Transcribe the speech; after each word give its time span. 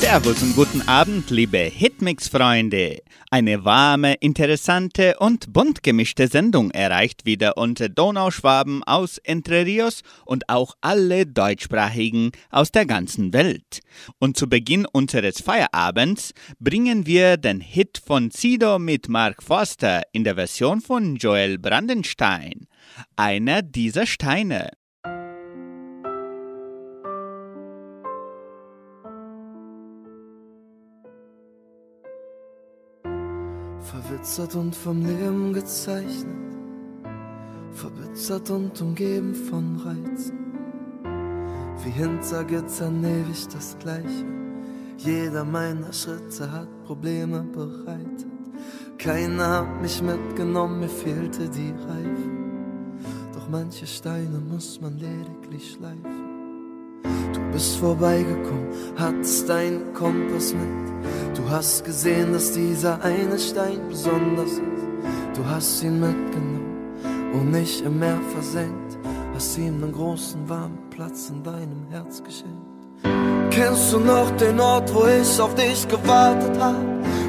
Servus 0.00 0.42
und 0.42 0.54
guten 0.54 0.80
Abend, 0.82 1.28
liebe 1.28 1.58
Hitmix-Freunde. 1.58 3.02
Eine 3.30 3.64
warme, 3.64 4.14
interessante 4.14 5.16
und 5.18 5.52
bunt 5.52 5.82
gemischte 5.82 6.28
Sendung 6.28 6.70
erreicht 6.70 7.26
wieder 7.26 7.58
unsere 7.58 7.90
Donauschwaben 7.90 8.84
aus 8.84 9.18
Entre 9.18 9.66
Rios 9.66 10.02
und 10.24 10.48
auch 10.48 10.76
alle 10.80 11.26
Deutschsprachigen 11.26 12.30
aus 12.50 12.70
der 12.70 12.86
ganzen 12.86 13.32
Welt. 13.32 13.80
Und 14.20 14.36
zu 14.36 14.48
Beginn 14.48 14.86
unseres 14.86 15.40
Feierabends 15.40 16.32
bringen 16.60 17.04
wir 17.04 17.36
den 17.36 17.60
Hit 17.60 18.00
von 18.02 18.30
Sido 18.30 18.78
mit 18.78 19.08
Mark 19.08 19.42
Forster 19.42 20.02
in 20.12 20.22
der 20.22 20.36
Version 20.36 20.80
von 20.80 21.16
Joel 21.16 21.58
Brandenstein. 21.58 22.68
Einer 23.16 23.62
dieser 23.62 24.06
Steine. 24.06 24.70
Verwitzert 33.80 34.54
und 34.54 34.74
vom 34.74 35.04
Leben 35.04 35.52
gezeichnet, 35.52 36.56
verbitzert 37.72 38.50
und 38.50 38.80
umgeben 38.82 39.34
von 39.34 39.76
Reizen. 39.76 40.36
Wie 41.84 41.90
hinter 41.90 42.44
Gittern 42.44 43.04
ewig 43.04 43.46
das 43.48 43.78
Gleiche. 43.78 44.26
Jeder 44.98 45.44
meiner 45.44 45.92
Schritte 45.92 46.50
hat 46.50 46.68
Probleme 46.84 47.44
bereitet. 47.44 48.26
Keiner 48.98 49.60
hat 49.60 49.80
mich 49.80 50.02
mitgenommen, 50.02 50.80
mir 50.80 50.88
fehlte 50.88 51.48
die 51.48 51.70
Reife. 51.70 52.30
Doch 53.32 53.48
manche 53.48 53.86
Steine 53.86 54.40
muss 54.40 54.80
man 54.80 54.98
lediglich 54.98 55.72
schleifen. 55.74 56.27
Du 57.04 57.40
bist 57.52 57.76
vorbeigekommen, 57.76 58.68
hattest 58.96 59.48
deinen 59.48 59.92
Kompass 59.94 60.54
mit. 60.54 61.36
Du 61.36 61.48
hast 61.48 61.84
gesehen, 61.84 62.32
dass 62.32 62.52
dieser 62.52 63.02
eine 63.02 63.38
Stein 63.38 63.80
besonders 63.88 64.52
ist. 64.52 64.78
Du 65.34 65.44
hast 65.46 65.82
ihn 65.82 66.00
mitgenommen 66.00 67.32
und 67.32 67.52
nicht 67.52 67.80
im 67.82 67.98
Meer 67.98 68.20
versenkt. 68.32 68.98
Hast 69.34 69.56
ihm 69.58 69.82
einen 69.82 69.92
großen 69.92 70.48
warmen 70.48 70.78
Platz 70.90 71.30
in 71.30 71.42
deinem 71.42 71.86
Herz 71.90 72.22
geschenkt. 72.22 72.78
Kennst 73.50 73.92
du 73.92 74.00
noch 74.00 74.30
den 74.32 74.58
Ort, 74.60 74.92
wo 74.94 75.06
ich 75.06 75.40
auf 75.40 75.54
dich 75.54 75.86
gewartet 75.86 76.58
hab? 76.60 76.74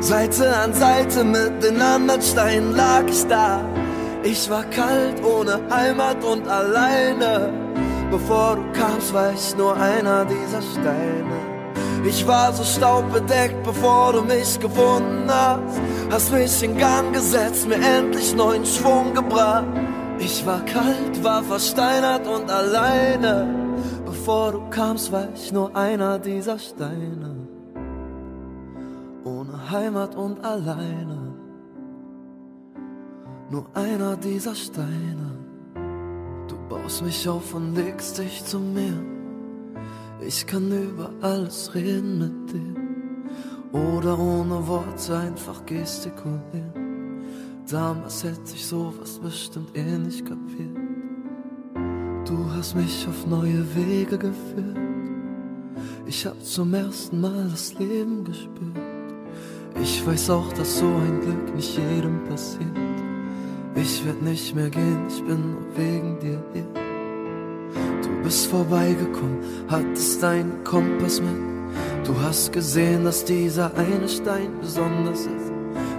Seite 0.01 0.55
an 0.55 0.73
Seite 0.73 1.23
mit 1.23 1.63
den 1.63 1.81
anderen 1.81 2.21
Steinen 2.21 2.75
lag 2.75 3.03
ich 3.07 3.25
da. 3.27 3.61
Ich 4.23 4.49
war 4.49 4.63
kalt, 4.63 5.23
ohne 5.23 5.59
Heimat 5.69 6.23
und 6.23 6.47
alleine. 6.47 7.68
Bevor 8.11 8.55
du 8.55 8.63
kamst, 8.73 9.13
war 9.13 9.33
ich 9.33 9.55
nur 9.55 9.75
einer 9.75 10.25
dieser 10.25 10.61
Steine. 10.61 11.59
Ich 12.05 12.25
war 12.25 12.51
so 12.53 12.63
staubbedeckt, 12.63 13.61
bevor 13.63 14.13
du 14.13 14.21
mich 14.21 14.59
gefunden 14.59 15.27
hast. 15.27 15.79
Hast 16.09 16.31
mich 16.31 16.63
in 16.63 16.77
Gang 16.77 17.13
gesetzt, 17.13 17.67
mir 17.67 17.75
endlich 17.75 18.35
neuen 18.35 18.65
Schwung 18.65 19.13
gebracht. 19.13 19.65
Ich 20.17 20.45
war 20.45 20.61
kalt, 20.65 21.23
war 21.23 21.43
versteinert 21.43 22.27
und 22.27 22.49
alleine. 22.49 23.47
Bevor 24.05 24.53
du 24.53 24.69
kamst, 24.69 25.11
war 25.11 25.27
ich 25.35 25.51
nur 25.51 25.75
einer 25.75 26.17
dieser 26.17 26.57
Steine. 26.57 27.35
Ohne 29.23 29.69
Heimat 29.69 30.15
und 30.15 30.43
alleine. 30.43 31.35
Nur 33.49 33.65
einer 33.75 34.17
dieser 34.17 34.55
Steine. 34.55 35.28
Baust 36.89 37.03
mich 37.03 37.29
auf 37.29 37.53
und 37.53 37.75
legst 37.75 38.17
dich 38.17 38.43
zu 38.43 38.57
mir. 38.59 38.99
Ich 40.25 40.47
kann 40.47 40.71
über 40.71 41.11
alles 41.21 41.75
reden 41.75 42.17
mit 42.17 42.51
dir 42.51 43.79
oder 43.79 44.17
ohne 44.17 44.67
Worte 44.67 45.15
einfach 45.15 45.63
gestikulieren. 45.67 47.21
Damals 47.69 48.23
hätte 48.23 48.55
ich 48.55 48.65
sowas 48.65 49.19
bestimmt 49.19 49.77
eh 49.77 49.99
nicht 49.99 50.25
kapiert. 50.25 50.75
Du 52.27 52.51
hast 52.55 52.73
mich 52.73 53.07
auf 53.07 53.27
neue 53.27 53.63
Wege 53.75 54.17
geführt. 54.17 54.79
Ich 56.07 56.25
hab 56.25 56.43
zum 56.43 56.73
ersten 56.73 57.21
Mal 57.21 57.49
das 57.51 57.77
Leben 57.77 58.23
gespürt. 58.23 58.79
Ich 59.79 60.03
weiß 60.07 60.31
auch, 60.31 60.51
dass 60.53 60.79
so 60.79 60.87
ein 60.87 61.21
Glück 61.21 61.55
nicht 61.55 61.77
jedem 61.77 62.23
passiert. 62.23 62.75
Ich 63.75 64.03
werd 64.03 64.23
nicht 64.23 64.55
mehr 64.55 64.71
gehen, 64.71 65.05
ich 65.07 65.23
bin 65.23 65.51
nur 65.51 65.77
wegen 65.77 66.19
dir 66.19 66.43
hier. 66.53 66.68
Bist 68.29 68.45
vorbeigekommen, 68.45 69.39
hattest 69.69 70.21
deinen 70.21 70.63
Kompass 70.63 71.19
mit. 71.19 72.05
Du 72.05 72.13
hast 72.21 72.51
gesehen, 72.51 73.05
dass 73.05 73.25
dieser 73.25 73.71
eine 73.75 74.07
Stein 74.07 74.51
besonders 74.61 75.21
ist. 75.21 75.51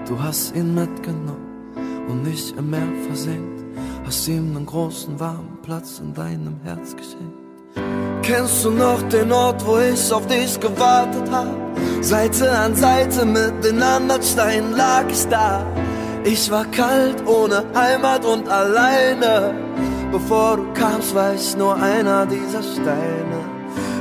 Du 0.06 0.16
hast 0.16 0.54
ihn 0.54 0.72
mitgenommen 0.72 2.06
und 2.08 2.22
nicht 2.22 2.56
im 2.56 2.70
Meer 2.70 2.86
versenkt. 3.08 3.64
Hast 4.06 4.28
ihm 4.28 4.56
einen 4.56 4.64
großen 4.64 5.18
warmen 5.18 5.58
Platz 5.62 5.98
in 5.98 6.14
deinem 6.14 6.54
Herz 6.62 6.94
geschenkt. 6.94 7.34
Kennst 8.22 8.64
du 8.64 8.70
noch 8.70 9.02
den 9.08 9.32
Ort, 9.32 9.66
wo 9.66 9.78
ich 9.78 10.12
auf 10.12 10.28
dich 10.28 10.60
gewartet 10.60 11.28
hab? 11.32 11.48
Seite 12.00 12.48
an 12.48 12.76
Seite 12.76 13.26
mit 13.26 13.64
den 13.64 13.82
anderen 13.82 14.22
Steinen 14.22 14.76
lag 14.76 15.04
ich 15.10 15.26
da. 15.26 15.66
Ich 16.22 16.48
war 16.48 16.66
kalt, 16.66 17.26
ohne 17.26 17.64
Heimat 17.74 18.24
und 18.24 18.48
alleine. 18.48 19.52
Bevor 20.12 20.56
du 20.56 20.72
kamst, 20.72 21.14
war 21.14 21.34
ich 21.34 21.56
nur 21.56 21.76
einer 21.76 22.26
dieser 22.26 22.62
Steine. 22.62 23.40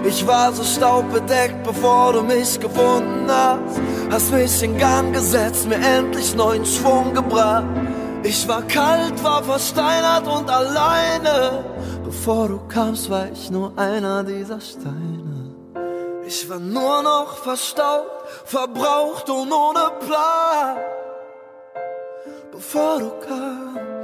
Ich 0.03 0.25
war 0.25 0.51
so 0.51 0.63
staubbedeckt, 0.63 1.63
bevor 1.63 2.13
du 2.13 2.23
mich 2.23 2.59
gefunden 2.59 3.27
hast. 3.27 3.79
Hast 4.09 4.31
mich 4.31 4.63
in 4.63 4.75
Gang 4.77 5.13
gesetzt, 5.13 5.67
mir 5.67 5.75
endlich 5.75 6.35
neuen 6.35 6.65
Schwung 6.65 7.13
gebracht. 7.13 7.65
Ich 8.23 8.47
war 8.47 8.63
kalt, 8.63 9.23
war 9.23 9.43
versteinert 9.43 10.27
und 10.27 10.49
alleine. 10.49 11.63
Bevor 12.03 12.47
du 12.47 12.59
kamst, 12.67 13.09
war 13.09 13.27
ich 13.31 13.51
nur 13.51 13.77
einer 13.77 14.23
dieser 14.23 14.59
Steine. 14.59 15.53
Ich 16.25 16.49
war 16.49 16.59
nur 16.59 17.03
noch 17.03 17.37
verstaubt, 17.37 18.27
verbraucht 18.45 19.29
und 19.29 19.51
ohne 19.51 19.91
Plan. 19.99 20.77
Bevor 22.51 22.99
du 22.99 23.09
kamst 23.27 23.98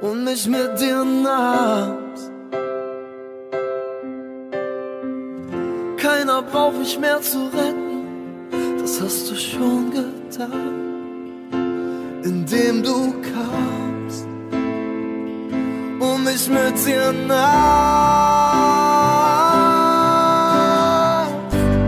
und 0.00 0.24
mich 0.24 0.46
mit 0.46 0.80
dir 0.80 1.04
nahmst. 1.04 2.30
Keiner 5.96 6.42
braucht 6.42 6.78
mich 6.78 6.98
mehr 6.98 7.20
zu 7.20 7.46
retten, 7.46 8.04
das 8.78 9.00
hast 9.00 9.30
du 9.30 9.34
schon 9.34 9.90
getan, 9.90 11.50
indem 12.22 12.82
du 12.82 13.12
kamst 13.22 14.26
und 16.00 16.24
mich 16.24 16.48
mit 16.48 16.86
dir 16.86 17.12
nahmst. 17.26 18.36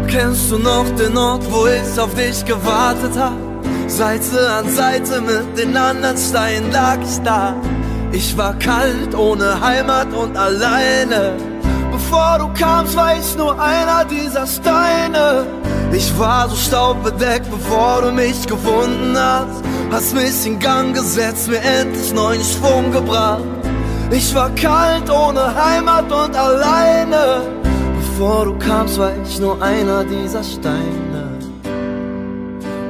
Kennst 0.08 0.50
du 0.50 0.58
noch 0.58 0.88
den 0.96 1.16
Ort, 1.16 1.44
wo 1.52 1.66
ich 1.66 2.00
auf 2.00 2.14
dich 2.14 2.44
gewartet 2.44 3.16
hab? 3.16 3.36
Seite 3.86 4.50
an 4.50 4.68
Seite 4.68 5.20
mit 5.20 5.58
den 5.58 5.76
anderen 5.76 6.16
Steinen 6.16 6.72
lag 6.72 6.98
ich 7.02 7.18
da. 7.18 7.54
Ich 8.12 8.36
war 8.36 8.54
kalt, 8.58 9.14
ohne 9.14 9.60
Heimat 9.60 10.12
und 10.14 10.36
alleine. 10.36 11.36
Bevor 11.92 12.38
du 12.38 12.48
kamst, 12.58 12.96
war 12.96 13.16
ich 13.16 13.36
nur 13.36 13.60
einer 13.60 14.04
dieser 14.04 14.46
Steine. 14.46 15.46
Ich 15.92 16.18
war 16.18 16.48
so 16.48 16.56
staubbedeckt, 16.56 17.50
bevor 17.50 18.02
du 18.02 18.12
mich 18.12 18.46
gefunden 18.46 19.16
hast. 19.16 19.62
Hast 19.90 20.14
mich 20.14 20.46
in 20.46 20.58
Gang 20.58 20.94
gesetzt, 20.94 21.48
mir 21.48 21.60
endlich 21.60 22.12
neuen 22.14 22.42
Schwung 22.42 22.90
gebracht. 22.92 23.42
Ich 24.10 24.34
war 24.34 24.50
kalt, 24.50 25.10
ohne 25.10 25.54
Heimat 25.54 26.10
und 26.10 26.34
alleine. 26.34 27.42
Bevor 27.96 28.46
du 28.46 28.58
kamst, 28.58 28.98
war 28.98 29.12
ich 29.22 29.38
nur 29.38 29.60
einer 29.62 30.04
dieser 30.04 30.42
Steine. 30.42 31.38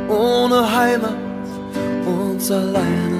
Ohne 0.08 0.76
Heimat 0.76 1.16
und 2.06 2.50
alleine. 2.50 3.17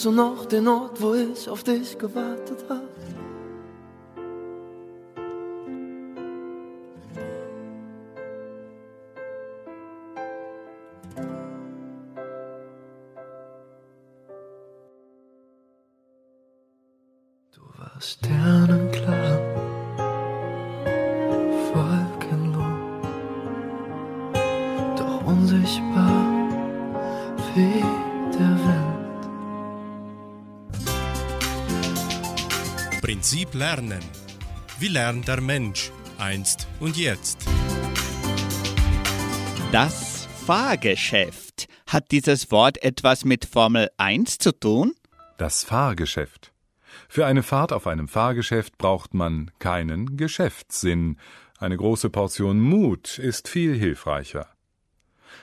Kennst 0.00 0.16
du 0.16 0.16
noch 0.16 0.46
den 0.46 0.66
Ort, 0.66 1.02
wo 1.02 1.12
ich 1.12 1.46
auf 1.46 1.62
dich 1.62 1.98
gewartet 1.98 2.64
hab? 2.70 2.80
Du 17.52 17.60
warst 17.76 18.12
sternenklar, 18.12 19.38
wolkenlos, 21.74 23.06
doch 24.96 25.26
unsichtbar 25.26 25.99
Prinzip 33.20 33.52
Lernen. 33.52 34.00
Wie 34.78 34.88
lernt 34.88 35.28
der 35.28 35.42
Mensch 35.42 35.92
einst 36.16 36.66
und 36.80 36.96
jetzt? 36.96 37.46
Das 39.72 40.26
Fahrgeschäft. 40.46 41.66
Hat 41.86 42.12
dieses 42.12 42.50
Wort 42.50 42.82
etwas 42.82 43.26
mit 43.26 43.44
Formel 43.44 43.90
1 43.98 44.38
zu 44.38 44.58
tun? 44.58 44.94
Das 45.36 45.64
Fahrgeschäft. 45.64 46.54
Für 47.10 47.26
eine 47.26 47.42
Fahrt 47.42 47.74
auf 47.74 47.86
einem 47.86 48.08
Fahrgeschäft 48.08 48.78
braucht 48.78 49.12
man 49.12 49.50
keinen 49.58 50.16
Geschäftssinn. 50.16 51.18
Eine 51.58 51.76
große 51.76 52.08
Portion 52.08 52.58
Mut 52.58 53.18
ist 53.18 53.48
viel 53.48 53.76
hilfreicher. 53.76 54.48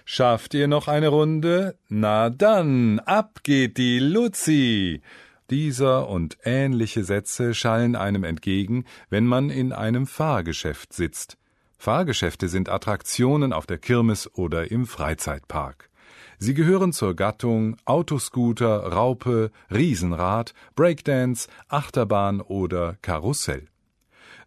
Schafft 0.03 0.55
ihr 0.55 0.67
noch 0.67 0.87
eine 0.87 1.09
Runde? 1.09 1.77
Na 1.89 2.31
dann, 2.31 2.99
ab 3.01 3.41
geht 3.43 3.77
die 3.77 3.99
Luzi. 3.99 5.03
Dieser 5.49 6.09
und 6.09 6.37
ähnliche 6.43 7.03
Sätze 7.05 7.53
schallen 7.53 7.95
einem 7.95 8.23
entgegen, 8.25 8.83
wenn 9.09 9.25
man 9.25 9.49
in 9.49 9.71
einem 9.71 10.05
Fahrgeschäft 10.05 10.91
sitzt. 10.91 11.37
Fahrgeschäfte 11.77 12.49
sind 12.49 12.69
Attraktionen 12.69 13.53
auf 13.53 13.65
der 13.65 13.77
Kirmes 13.77 14.33
oder 14.35 14.71
im 14.71 14.85
Freizeitpark. 14.85 15.89
Sie 16.37 16.53
gehören 16.53 16.91
zur 16.91 17.15
Gattung 17.15 17.77
Autoscooter, 17.85 18.91
Raupe, 18.91 19.51
Riesenrad, 19.71 20.53
Breakdance, 20.75 21.47
Achterbahn 21.67 22.41
oder 22.41 22.97
Karussell. 23.01 23.67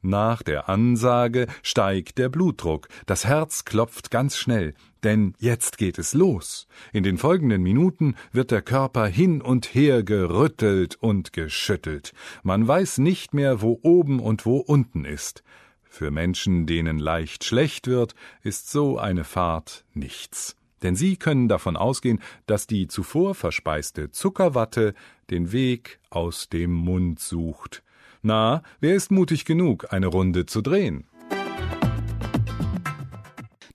Nach 0.02 0.43
der 0.43 0.69
Ansage 0.69 1.47
steigt 1.62 2.17
der 2.17 2.31
Blutdruck, 2.31 2.88
das 3.05 3.26
Herz 3.26 3.67
klopft 3.67 4.11
ganz 4.11 4.38
schnell, 4.38 4.75
denn 5.02 5.35
jetzt 5.38 5.76
geht 5.76 5.99
es 5.99 6.14
los. 6.14 6.67
In 6.93 7.02
den 7.02 7.19
folgenden 7.19 7.62
Minuten 7.62 8.14
wird 8.32 8.50
der 8.50 8.62
Körper 8.62 9.06
hin 9.06 9.43
und 9.43 9.75
her 9.75 10.02
gerüttelt 10.02 10.97
und 10.97 11.35
geschüttelt. 11.35 12.12
Man 12.43 12.67
weiß 12.67 12.99
nicht 12.99 13.35
mehr, 13.35 13.61
wo 13.61 13.79
oben 13.82 14.20
und 14.20 14.47
wo 14.47 14.56
unten 14.56 15.05
ist. 15.05 15.43
Für 15.82 16.11
Menschen, 16.11 16.67
denen 16.67 16.99
leicht 16.99 17.44
schlecht 17.44 17.87
wird, 17.87 18.14
ist 18.43 18.70
so 18.70 18.99
eine 18.99 19.25
Fahrt 19.25 19.85
nichts 19.93 20.56
denn 20.82 20.96
sie 20.96 21.17
können 21.17 21.49
davon 21.49 21.76
ausgehen, 21.76 22.20
dass 22.46 22.67
die 22.67 22.88
zuvor 22.88 23.35
verspeiste 23.35 24.11
Zuckerwatte 24.11 24.94
den 25.29 25.53
Weg 25.53 26.00
aus 26.08 26.49
dem 26.49 26.73
Mund 26.73 27.20
sucht. 27.20 27.82
Na, 28.22 28.62
wer 28.81 28.94
ist 28.94 29.11
mutig 29.11 29.44
genug, 29.44 29.93
eine 29.93 30.06
Runde 30.06 30.44
zu 30.44 30.61
drehen? 30.61 31.08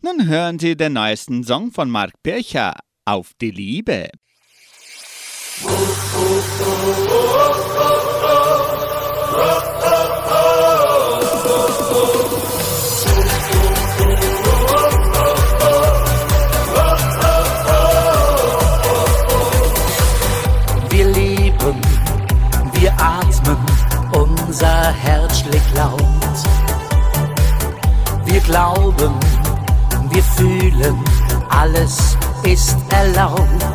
Nun 0.01 0.27
hören 0.27 0.59
Sie 0.59 0.77
den 0.77 0.93
neuesten 0.93 1.43
Song 1.43 1.71
von 1.71 1.89
Mark 1.89 2.11
Pircher, 2.21 2.75
Auf 3.05 3.31
die 3.41 3.49
Liebe. 3.49 4.09
Unser 24.55 24.93
Herz 24.93 25.39
schlägt 25.41 25.75
laut. 25.75 26.01
Wir 28.23 28.39
glauben, 28.39 29.13
wir 30.11 30.23
fühlen, 30.23 30.97
alles 31.49 32.17
ist 32.43 32.77
erlaubt. 32.89 33.65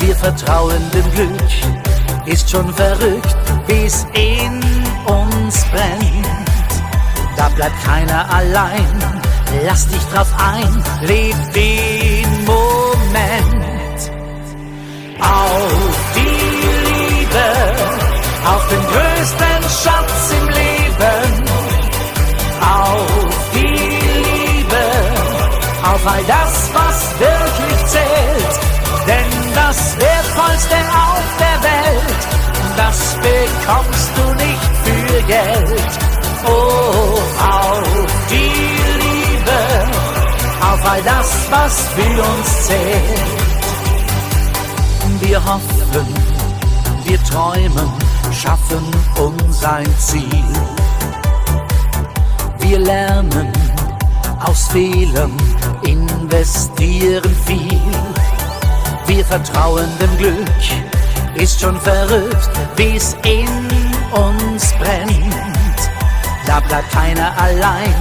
Wir 0.00 0.14
vertrauen 0.14 0.82
dem 0.92 1.10
Glück, 1.12 1.50
ist 2.26 2.50
schon 2.50 2.70
verrückt, 2.74 3.36
wie's 3.68 4.06
in 4.12 4.60
uns 5.06 5.64
brennt. 5.72 6.28
Da 7.38 7.48
bleibt 7.48 7.82
keiner 7.82 8.30
allein, 8.34 8.98
lass 9.64 9.88
dich 9.88 10.04
drauf 10.12 10.28
ein, 10.36 10.84
leb 11.06 11.36
den 11.54 12.44
Moment 12.44 14.00
auf 15.20 16.12
die 16.16 17.18
Liebe, 17.18 17.46
auf 18.44 18.68
den 18.68 18.82
größten 18.82 19.49
auf 26.00 26.06
all 26.06 26.24
das, 26.24 26.70
was 26.72 27.18
wirklich 27.18 27.86
zählt, 27.86 28.60
denn 29.06 29.54
das 29.54 29.96
Wertvollste 29.98 30.76
auf 30.76 31.24
der 31.38 31.58
Welt, 31.62 32.20
das 32.76 33.16
bekommst 33.16 34.10
du 34.16 34.24
nicht 34.44 34.70
für 34.84 35.22
Geld. 35.22 35.90
Oh, 36.46 37.18
auf 37.38 38.12
die 38.30 38.80
Liebe, 39.04 39.60
auf 40.62 40.90
all 40.90 41.02
das, 41.02 41.28
was 41.50 41.88
für 41.94 42.22
uns 42.22 42.66
zählt. 42.66 43.30
Wir 45.20 45.44
hoffen, 45.44 46.14
wir 47.04 47.22
träumen, 47.24 47.92
schaffen 48.32 48.84
uns 49.18 49.64
ein 49.64 49.98
Ziel. 49.98 50.44
Wir 52.60 52.78
lernen 52.78 53.59
aus 54.40 54.68
Fehlern, 54.68 55.36
investieren 55.82 57.36
viel. 57.46 57.80
Wir 59.06 59.24
vertrauen 59.24 59.88
dem 60.00 60.16
Glück, 60.18 60.48
ist 61.34 61.60
schon 61.60 61.78
verrückt, 61.80 62.50
wie's 62.76 63.16
in 63.24 63.48
uns 64.12 64.72
brennt. 64.74 65.90
Da 66.46 66.60
bleibt 66.60 66.90
keiner 66.92 67.32
allein, 67.38 67.94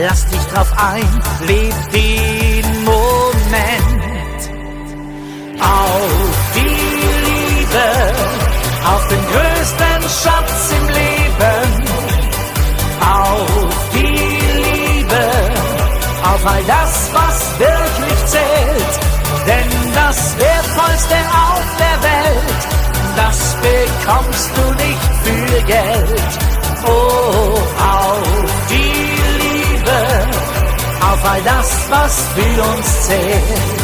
lass 0.00 0.26
dich 0.26 0.42
drauf 0.52 0.72
ein, 0.76 1.22
leb 1.46 1.74
den 1.92 2.84
Moment 2.84 4.02
auf 5.60 6.52
die 6.54 6.82
Liebe, 7.28 7.88
auf 8.84 9.08
den 9.08 9.24
größten 9.26 10.02
Schatz 10.02 10.72
im 10.78 10.88
Leben, 10.88 11.84
auf 13.00 13.61
auf 16.42 16.52
all 16.52 16.64
das, 16.64 17.10
was 17.12 17.58
wirklich 17.58 18.26
zählt, 18.26 19.00
denn 19.46 19.94
das 19.94 20.36
Wertvollste 20.38 21.14
auf 21.14 21.64
der 21.78 22.02
Welt, 22.02 22.62
das 23.16 23.56
bekommst 23.62 24.50
du 24.56 24.64
nicht 24.84 25.04
für 25.22 25.62
Geld. 25.62 26.22
Oh, 26.84 27.58
auf 27.78 28.22
die 28.70 29.12
Liebe, 29.42 30.30
auf 31.12 31.30
all 31.30 31.42
das, 31.42 31.86
was 31.90 32.24
für 32.34 32.62
uns 32.62 33.06
zählt. 33.06 33.81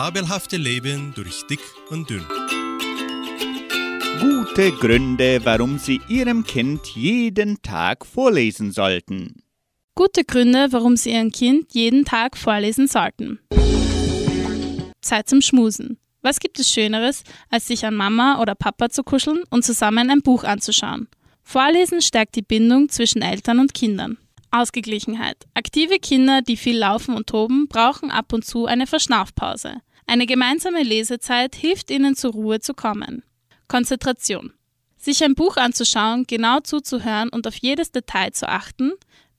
Fabelhafte 0.00 0.56
Leben 0.56 1.12
durch 1.14 1.46
dick 1.46 1.60
und 1.90 2.08
dünn. 2.08 2.24
gute 4.18 4.72
Gründe, 4.72 5.42
warum 5.44 5.76
Sie 5.76 6.00
Ihrem 6.08 6.42
Kind 6.42 6.86
jeden 6.86 7.60
Tag 7.60 8.06
vorlesen 8.06 8.72
sollten. 8.72 9.42
Gute 9.94 10.24
Gründe, 10.24 10.68
warum 10.70 10.96
Sie 10.96 11.10
Ihrem 11.10 11.30
Kind 11.30 11.74
jeden 11.74 12.06
Tag 12.06 12.38
vorlesen 12.38 12.88
sollten. 12.88 13.40
Zeit 15.02 15.28
zum 15.28 15.42
Schmusen. 15.42 15.98
Was 16.22 16.40
gibt 16.40 16.58
es 16.58 16.72
Schöneres, 16.72 17.22
als 17.50 17.66
sich 17.66 17.84
an 17.84 17.94
Mama 17.94 18.40
oder 18.40 18.54
Papa 18.54 18.88
zu 18.88 19.02
kuscheln 19.02 19.42
und 19.50 19.66
zusammen 19.66 20.08
ein 20.08 20.22
Buch 20.22 20.44
anzuschauen? 20.44 21.08
Vorlesen 21.42 22.00
stärkt 22.00 22.36
die 22.36 22.42
Bindung 22.42 22.88
zwischen 22.88 23.20
Eltern 23.20 23.58
und 23.58 23.74
Kindern. 23.74 24.16
Ausgeglichenheit. 24.50 25.46
Aktive 25.52 25.98
Kinder, 25.98 26.40
die 26.40 26.56
viel 26.56 26.78
laufen 26.78 27.14
und 27.14 27.26
toben, 27.26 27.68
brauchen 27.68 28.10
ab 28.10 28.32
und 28.32 28.46
zu 28.46 28.64
eine 28.64 28.86
Verschnaufpause. 28.86 29.82
Eine 30.10 30.26
gemeinsame 30.26 30.82
Lesezeit 30.82 31.54
hilft 31.54 31.88
ihnen 31.88 32.16
zur 32.16 32.32
Ruhe 32.32 32.58
zu 32.58 32.74
kommen. 32.74 33.22
Konzentration. 33.68 34.52
Sich 34.96 35.22
ein 35.22 35.36
Buch 35.36 35.56
anzuschauen, 35.56 36.24
genau 36.26 36.58
zuzuhören 36.58 37.28
und 37.28 37.46
auf 37.46 37.54
jedes 37.54 37.92
Detail 37.92 38.32
zu 38.32 38.48
achten. 38.48 38.94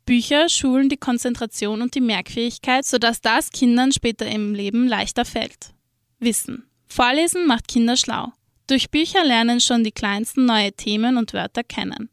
Bücher 0.06 0.48
schulen 0.48 0.88
die 0.88 0.96
Konzentration 0.96 1.82
und 1.82 1.94
die 1.94 2.00
Merkfähigkeit, 2.00 2.86
sodass 2.86 3.20
das 3.20 3.50
Kindern 3.50 3.92
später 3.92 4.26
im 4.26 4.56
Leben 4.56 4.88
leichter 4.88 5.26
fällt. 5.26 5.74
Wissen. 6.20 6.64
Vorlesen 6.88 7.48
macht 7.48 7.68
Kinder 7.68 7.98
schlau. 7.98 8.32
Durch 8.68 8.90
Bücher 8.90 9.26
lernen 9.26 9.60
schon 9.60 9.84
die 9.84 9.92
Kleinsten 9.92 10.46
neue 10.46 10.72
Themen 10.72 11.18
und 11.18 11.34
Wörter 11.34 11.66
kennen. 11.66 12.10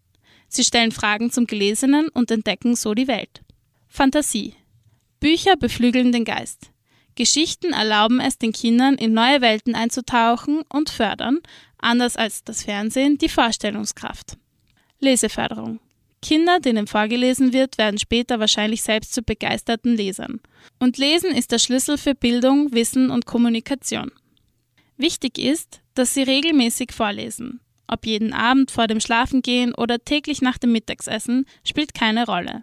Sie 0.49 0.65
stellen 0.65 0.91
Fragen 0.91 1.31
zum 1.31 1.47
Gelesenen 1.47 2.09
und 2.09 2.33
entdecken 2.33 2.75
so 2.75 2.95
die 2.95 3.07
Welt. 3.07 3.41
Fantasie. 3.87 4.57
Bücher 5.21 5.55
beflügeln 5.55 6.11
den 6.11 6.25
Geist. 6.25 6.73
Geschichten 7.19 7.73
erlauben 7.73 8.21
es 8.21 8.39
den 8.39 8.53
Kindern, 8.53 8.95
in 8.95 9.13
neue 9.13 9.41
Welten 9.41 9.75
einzutauchen 9.75 10.63
und 10.69 10.89
fördern, 10.89 11.41
anders 11.77 12.17
als 12.17 12.45
das 12.45 12.63
Fernsehen, 12.63 13.19
die 13.19 13.29
Vorstellungskraft. 13.29 14.37
Leseförderung. 15.01 15.81
Kinder, 16.23 16.61
denen 16.61 16.87
vorgelesen 16.87 17.53
wird, 17.53 17.77
werden 17.77 17.99
später 17.99 18.39
wahrscheinlich 18.39 18.85
selbst 18.85 19.15
zu 19.15 19.23
begeisterten 19.23 19.97
Lesern. 19.97 20.41
Und 20.79 20.97
Lesen 20.97 21.33
ist 21.33 21.51
der 21.51 21.59
Schlüssel 21.59 21.99
für 21.99 22.15
Bildung, 22.15 22.73
Wissen 22.73 23.11
und 23.11 23.27
Kommunikation. 23.27 24.13
Wichtig 24.97 25.39
ist, 25.39 25.81
dass 25.95 26.15
sie 26.15 26.23
regelmäßig 26.23 26.93
vorlesen. 26.93 27.59
Ob 27.89 28.07
jeden 28.07 28.33
Abend 28.33 28.71
vor 28.71 28.87
dem 28.87 29.01
Schlafengehen 29.01 29.75
oder 29.75 29.99
täglich 29.99 30.41
nach 30.41 30.59
dem 30.59 30.71
Mittagsessen, 30.71 31.47
spielt 31.65 31.95
keine 31.95 32.27
Rolle. 32.27 32.63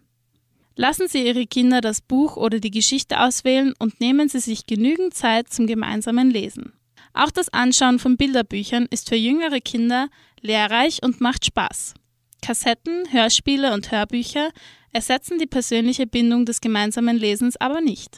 Lassen 0.77 1.08
Sie 1.08 1.25
Ihre 1.25 1.46
Kinder 1.46 1.79
das 1.79 2.01
Buch 2.01 2.36
oder 2.36 2.60
die 2.60 2.72
Geschichte 2.72 3.22
auswählen 3.22 3.74
und 3.79 4.01
nehmen 4.01 4.27
Sie 4.27 4.39
sich 4.39 4.65
genügend 4.65 5.13
Zeit 5.13 5.48
zum 5.50 5.67
gemeinsamen 5.67 6.29
Lesen. 6.29 6.74
Auch 7.13 7.32
das 7.32 7.48
Anschauen 7.50 7.98
von 7.98 8.17
Bilderbüchern 8.17 8.86
ist 8.89 9.08
für 9.08 9.15
jüngere 9.15 9.62
Kinder 9.62 10.10
lehrreich 10.41 11.01
und 11.01 11.22
macht 11.22 11.46
Spaß. 11.46 11.94
Kassetten, 12.41 13.05
Hörspiele 13.10 13.74
und 13.74 13.89
Hörbücher 13.89 14.50
ersetzen 14.91 15.39
die 15.39 15.48
persönliche 15.48 16.08
Bindung 16.08 16.46
des 16.46 16.60
gemeinsamen 16.60 17.15
Lesens 17.15 17.55
aber 17.55 17.79
nicht. 17.79 18.17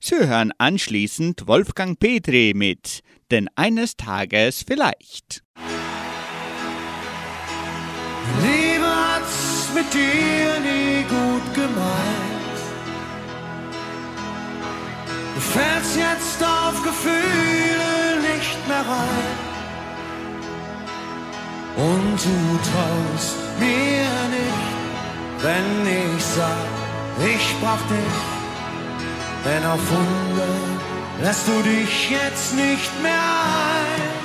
Sie 0.00 0.16
hören 0.16 0.52
anschließend 0.56 1.46
Wolfgang 1.46 1.98
Petri 1.98 2.52
mit 2.54 3.00
Denn 3.30 3.48
eines 3.56 3.96
Tages 3.96 4.64
vielleicht. 4.66 5.42
Hat's 8.30 8.67
mit 9.78 9.94
dir 9.94 10.50
nie 10.68 11.04
gut 11.16 11.46
gemeint. 11.54 12.58
Du 15.34 15.40
fällst 15.40 15.94
jetzt 15.96 16.40
auf 16.42 16.76
Gefühle 16.88 17.92
nicht 18.30 18.60
mehr 18.70 18.84
rein. 18.96 19.36
Und 21.88 22.18
du 22.26 22.38
traust 22.70 23.36
mir 23.60 24.14
nicht, 24.38 24.68
wenn 25.44 25.70
ich 26.02 26.24
sag, 26.38 26.72
ich 27.34 27.46
brauch 27.60 27.84
dich. 27.96 28.18
Denn 29.46 29.64
auf 29.64 29.82
Wunder 29.94 30.54
lässt 31.22 31.46
du 31.46 31.56
dich 31.62 32.10
jetzt 32.10 32.54
nicht 32.54 32.92
mehr 33.02 33.12
ein. 33.12 34.17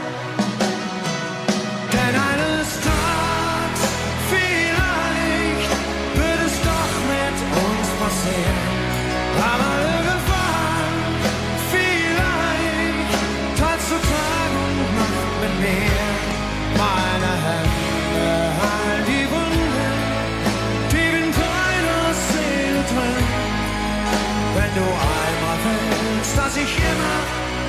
Du 24.75 24.81
einmal 24.81 25.57
willst, 25.65 26.37
dass 26.37 26.57
ich 26.57 26.77
immer 26.91 27.19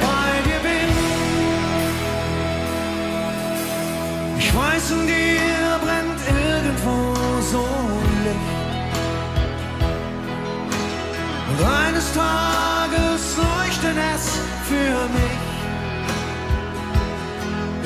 bei 0.05 0.31
dir 0.47 0.61
bin. 0.69 0.91
Ich 4.39 4.55
weiß, 4.55 4.91
in 4.93 5.07
dir 5.07 5.81
brennt 5.85 6.21
irgendwo 6.51 6.97
so 7.53 7.63
ein 8.05 8.17
Licht. 8.27 8.65
Und 11.51 11.61
eines 11.65 12.07
Tages 12.13 13.21
leuchtet 13.37 13.97
es 14.15 14.25
für 14.69 14.97
mich. 15.17 15.45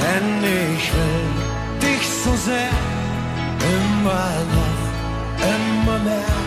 Denn 0.01 0.29
ich 0.75 0.85
will 0.95 1.29
dich 1.83 2.05
so 2.25 2.33
sehr, 2.37 2.75
immer 3.77 4.31
noch, 4.57 4.81
immer 5.55 5.99
mehr. 6.05 6.39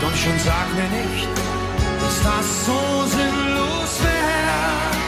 Komm 0.00 0.14
schon, 0.14 0.38
sag 0.38 0.66
mir 0.74 0.88
nicht, 0.98 1.49
dass 2.10 2.22
das 2.22 2.66
so 2.66 3.06
sinnlos 3.06 4.02
wäre. 4.02 4.99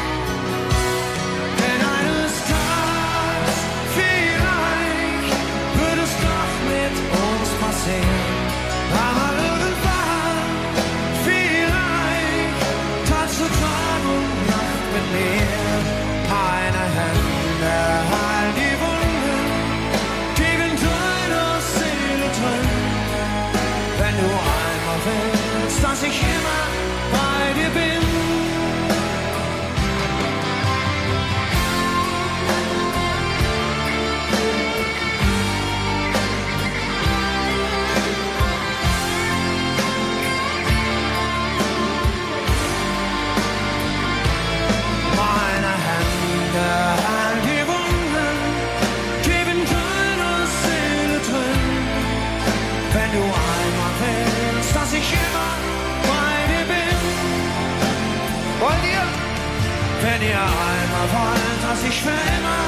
Wenn 60.22 60.30
ihr 60.30 60.38
einmal 60.40 61.08
wollt, 61.12 61.62
dass 61.64 61.82
ich 61.82 62.00
für 62.00 62.10
immer 62.10 62.62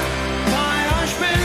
bei 0.50 0.80
euch 1.04 1.14
bin. 1.22 1.40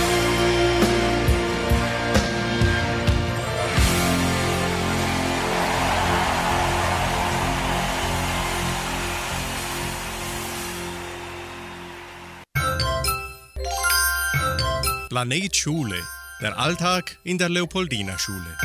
Planet 15.09 15.55
Schule. 15.55 15.95
Der 16.41 16.57
Alltag 16.57 17.19
in 17.23 17.37
der 17.37 17.49
Leopoldina 17.49 18.17
Schule. 18.17 18.57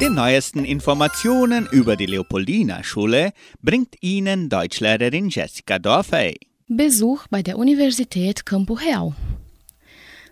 Die 0.00 0.08
neuesten 0.08 0.64
Informationen 0.64 1.68
über 1.70 1.94
die 1.94 2.06
Leopoldina 2.06 2.82
Schule 2.82 3.34
bringt 3.60 3.96
Ihnen 4.00 4.48
Deutschlehrerin 4.48 5.28
Jessica 5.28 5.78
Dorfey. 5.78 6.38
Besuch 6.68 7.26
bei 7.28 7.42
der 7.42 7.58
Universität 7.58 8.46
Campo 8.46 8.72
Real. 8.72 9.14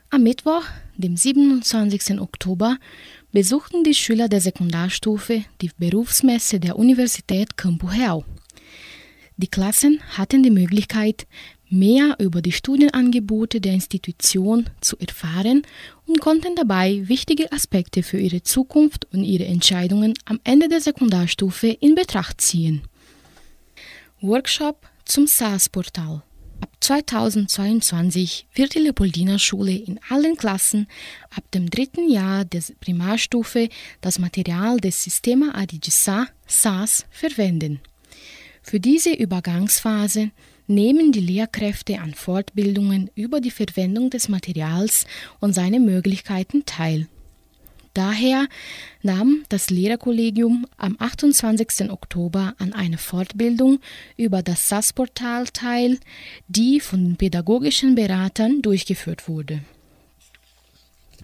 Am 0.08 0.22
Mittwoch, 0.22 0.62
dem 0.96 1.18
27. 1.18 2.18
Oktober, 2.18 2.78
besuchten 3.30 3.84
die 3.84 3.92
Schüler 3.92 4.30
der 4.30 4.40
Sekundarstufe 4.40 5.44
die 5.60 5.70
Berufsmesse 5.76 6.60
der 6.60 6.78
Universität 6.78 7.58
Campo 7.58 7.88
Real. 7.88 8.24
Die 9.36 9.48
Klassen 9.48 10.00
hatten 10.16 10.42
die 10.42 10.50
Möglichkeit, 10.50 11.26
mehr 11.70 12.16
über 12.18 12.42
die 12.42 12.52
Studienangebote 12.52 13.60
der 13.60 13.74
Institution 13.74 14.68
zu 14.80 14.96
erfahren 14.98 15.62
und 16.06 16.20
konnten 16.20 16.54
dabei 16.56 17.06
wichtige 17.08 17.52
Aspekte 17.52 18.02
für 18.02 18.18
ihre 18.18 18.42
Zukunft 18.42 19.06
und 19.12 19.24
ihre 19.24 19.44
Entscheidungen 19.44 20.14
am 20.24 20.40
Ende 20.44 20.68
der 20.68 20.80
Sekundarstufe 20.80 21.68
in 21.68 21.94
Betracht 21.94 22.40
ziehen. 22.40 22.82
Workshop 24.20 24.88
zum 25.04 25.26
SaaS-Portal. 25.26 26.22
Ab 26.60 26.70
2022 26.80 28.48
wird 28.54 28.74
die 28.74 28.80
Leopoldina-Schule 28.80 29.72
in 29.72 30.00
allen 30.08 30.36
Klassen 30.36 30.88
ab 31.30 31.44
dem 31.52 31.70
dritten 31.70 32.10
Jahr 32.10 32.44
der 32.44 32.62
Primarstufe 32.80 33.68
das 34.00 34.18
Material 34.18 34.78
des 34.78 35.04
Sistema 35.04 35.54
Adigesa 35.54 36.26
SAS 36.46 37.06
verwenden. 37.10 37.80
Für 38.62 38.80
diese 38.80 39.12
Übergangsphase 39.12 40.32
nehmen 40.68 41.12
die 41.12 41.20
Lehrkräfte 41.20 41.98
an 41.98 42.14
Fortbildungen 42.14 43.10
über 43.14 43.40
die 43.40 43.50
Verwendung 43.50 44.10
des 44.10 44.28
Materials 44.28 45.06
und 45.40 45.54
seine 45.54 45.80
Möglichkeiten 45.80 46.64
teil. 46.66 47.08
Daher 47.94 48.46
nahm 49.02 49.44
das 49.48 49.70
Lehrerkollegium 49.70 50.66
am 50.76 50.94
28. 51.00 51.90
Oktober 51.90 52.54
an 52.58 52.72
einer 52.72 52.98
Fortbildung 52.98 53.80
über 54.16 54.42
das 54.42 54.68
SAS-Portal 54.68 55.46
teil, 55.48 55.98
die 56.46 56.78
von 56.78 57.16
pädagogischen 57.16 57.96
Beratern 57.96 58.62
durchgeführt 58.62 59.26
wurde. 59.26 59.62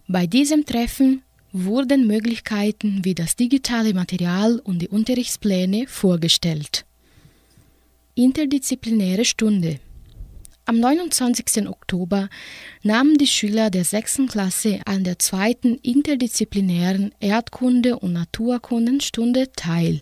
Bei 0.09 0.27
diesem 0.27 0.67
Treffen 0.67 1.23
wurden 1.53 2.09
Möglichkeiten 2.09 3.05
wie 3.05 3.15
das 3.15 3.37
digitale 3.37 3.95
Material 3.95 4.59
und 4.59 4.81
die 4.81 4.89
Unterrichtspläne 4.89 5.87
vorgestellt. 5.87 6.85
Interdisziplinäre 8.17 9.25
Stunde 9.25 9.81
am 10.67 10.79
29. 10.79 11.69
Oktober 11.69 12.29
nahmen 12.85 13.19
die 13.19 13.27
Schüler 13.27 13.71
der 13.71 13.85
6. 13.85 14.23
Klasse 14.29 14.81
an 14.87 15.03
der 15.03 15.19
zweiten 15.19 15.79
interdisziplinären 15.83 17.13
Erdkunde- 17.21 17.99
und 17.99 18.13
Naturkundenstunde 18.13 19.51
teil, 19.57 20.01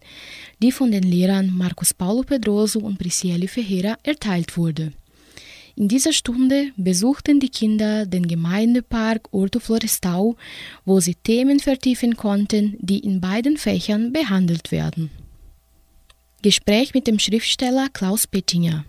die 0.62 0.72
von 0.72 0.92
den 0.92 1.04
Lehrern 1.04 1.56
Marcos 1.56 1.94
Paulo 1.94 2.22
Pedroso 2.22 2.80
und 2.80 2.98
Priscieli 2.98 3.48
Ferreira 3.48 3.96
erteilt 4.02 4.58
wurde. 4.58 4.92
In 5.74 5.88
dieser 5.88 6.12
Stunde 6.12 6.70
besuchten 6.76 7.40
die 7.40 7.48
Kinder 7.48 8.04
den 8.04 8.28
Gemeindepark 8.28 9.32
Orto 9.32 9.58
Florestau, 9.58 10.36
wo 10.84 11.00
sie 11.00 11.14
Themen 11.14 11.60
vertiefen 11.60 12.16
konnten, 12.16 12.76
die 12.78 12.98
in 12.98 13.22
beiden 13.22 13.56
Fächern 13.56 14.12
behandelt 14.12 14.70
werden. 14.70 15.10
Gespräch 16.42 16.92
mit 16.94 17.06
dem 17.06 17.18
Schriftsteller 17.18 17.88
Klaus 17.92 18.26
Pettinger 18.26 18.84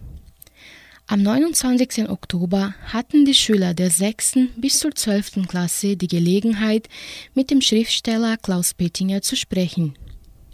am 1.05 1.21
29. 1.21 2.09
Oktober 2.09 2.73
hatten 2.87 3.25
die 3.25 3.33
Schüler 3.33 3.73
der 3.73 3.91
6. 3.91 4.35
bis 4.55 4.79
zur 4.79 4.95
12. 4.95 5.47
Klasse 5.47 5.97
die 5.97 6.07
Gelegenheit, 6.07 6.87
mit 7.33 7.51
dem 7.51 7.59
Schriftsteller 7.59 8.37
Klaus 8.37 8.73
Pettinger 8.73 9.21
zu 9.21 9.35
sprechen. 9.35 9.95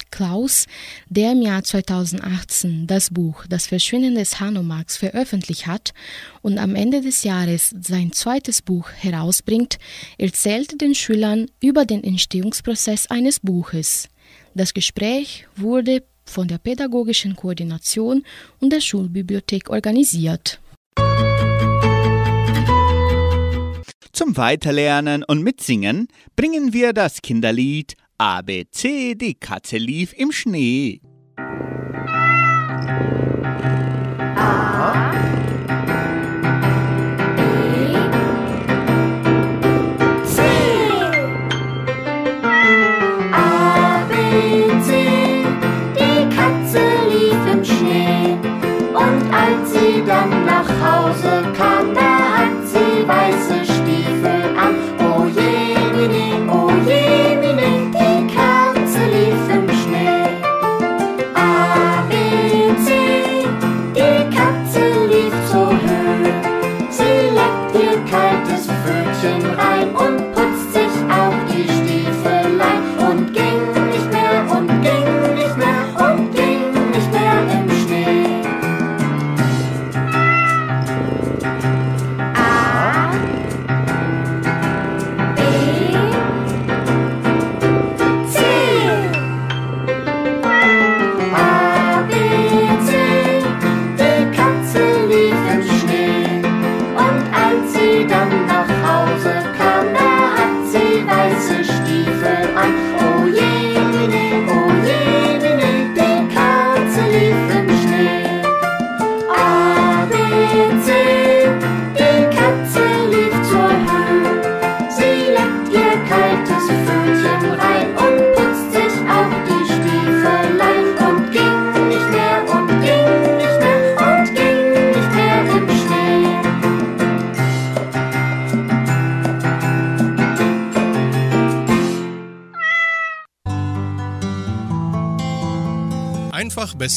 Klaus, 0.09 0.65
der 1.07 1.33
im 1.33 1.43
Jahr 1.43 1.63
2018 1.63 2.87
das 2.87 3.11
Buch 3.11 3.45
Das 3.47 3.67
Verschwinden 3.67 4.15
des 4.15 4.39
Hanomaks 4.39 4.97
veröffentlicht 4.97 5.67
hat 5.67 5.93
und 6.41 6.57
am 6.57 6.73
Ende 6.73 7.01
des 7.01 7.23
Jahres 7.23 7.73
sein 7.79 8.11
zweites 8.11 8.63
Buch 8.63 8.89
herausbringt, 8.91 9.77
erzählte 10.17 10.77
den 10.77 10.95
Schülern 10.95 11.45
über 11.61 11.85
den 11.85 12.03
Entstehungsprozess 12.03 13.05
eines 13.07 13.39
Buches. 13.39 14.09
Das 14.55 14.73
Gespräch 14.73 15.45
wurde 15.55 16.03
von 16.29 16.47
der 16.47 16.57
pädagogischen 16.57 17.35
Koordination 17.35 18.23
und 18.59 18.71
der 18.71 18.81
Schulbibliothek 18.81 19.69
organisiert. 19.69 20.59
Zum 24.11 24.35
Weiterlernen 24.35 25.23
und 25.23 25.43
Mitsingen 25.43 26.07
bringen 26.35 26.73
wir 26.73 26.93
das 26.93 27.21
Kinderlied 27.21 27.95
ABC, 28.17 29.15
die 29.15 29.35
Katze 29.35 29.77
lief 29.77 30.13
im 30.13 30.31
Schnee. 30.31 31.01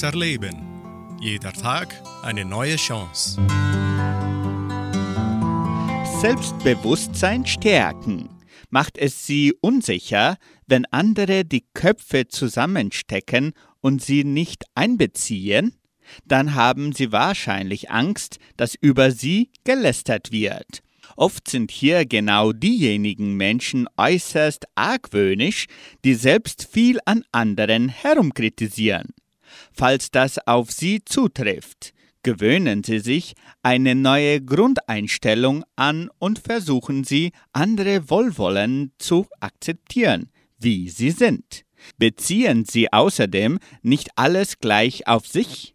Besser 0.03 0.19
leben. 0.19 0.57
Jeder 1.21 1.53
Tag 1.53 1.95
eine 2.23 2.45
neue 2.45 2.75
Chance. 2.75 3.41
Selbstbewusstsein 6.21 7.47
stärken. 7.47 8.29
Macht 8.71 8.99
es 8.99 9.27
Sie 9.27 9.55
unsicher, 9.61 10.39
wenn 10.67 10.87
andere 10.87 11.45
die 11.45 11.65
Köpfe 11.75 12.27
zusammenstecken 12.27 13.53
und 13.81 14.03
Sie 14.03 14.25
nicht 14.25 14.65
einbeziehen? 14.75 15.77
Dann 16.25 16.57
haben 16.57 16.93
Sie 16.93 17.13
wahrscheinlich 17.13 17.91
Angst, 17.93 18.39
dass 18.57 18.75
über 18.75 19.13
Sie 19.13 19.51
gelästert 19.63 20.33
wird. 20.33 20.81
Oft 21.15 21.49
sind 21.49 21.71
hier 21.71 22.07
genau 22.07 22.53
diejenigen 22.53 23.37
Menschen 23.37 23.87
äußerst 23.97 24.65
argwöhnisch, 24.75 25.67
die 26.05 26.15
selbst 26.15 26.67
viel 26.73 26.99
an 27.05 27.23
anderen 27.31 27.89
herumkritisieren 27.89 29.15
falls 29.73 30.11
das 30.11 30.39
auf 30.47 30.71
Sie 30.71 31.05
zutrifft. 31.05 31.93
Gewöhnen 32.23 32.85
Sie 32.85 33.01
sich 33.01 33.35
eine 33.63 33.97
neue 33.97 34.41
Grundeinstellung 34.41 35.65
an 35.75 36.09
und 36.19 36.39
versuchen 36.39 37.03
Sie, 37.03 37.33
andere 37.53 38.09
wohlwollend 38.11 38.93
zu 38.99 39.27
akzeptieren, 39.41 40.31
wie 40.59 40.89
sie 40.89 41.11
sind. 41.11 41.65
Beziehen 41.99 42.65
Sie 42.65 42.93
außerdem 42.93 43.59
nicht 43.83 44.11
alles 44.15 44.61
gleich 44.61 45.09
auf 45.09 45.27
sich, 45.27 45.75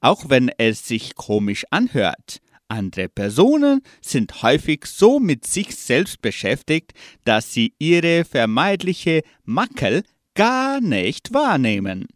auch 0.00 0.28
wenn 0.28 0.50
es 0.58 0.86
sich 0.86 1.14
komisch 1.14 1.64
anhört. 1.70 2.40
Andere 2.66 3.08
Personen 3.08 3.82
sind 4.00 4.42
häufig 4.42 4.86
so 4.86 5.20
mit 5.20 5.46
sich 5.46 5.76
selbst 5.76 6.20
beschäftigt, 6.22 6.92
dass 7.24 7.52
sie 7.52 7.74
ihre 7.78 8.24
vermeidliche 8.24 9.22
Makel 9.44 10.02
gar 10.34 10.80
nicht 10.80 11.32
wahrnehmen. 11.32 12.08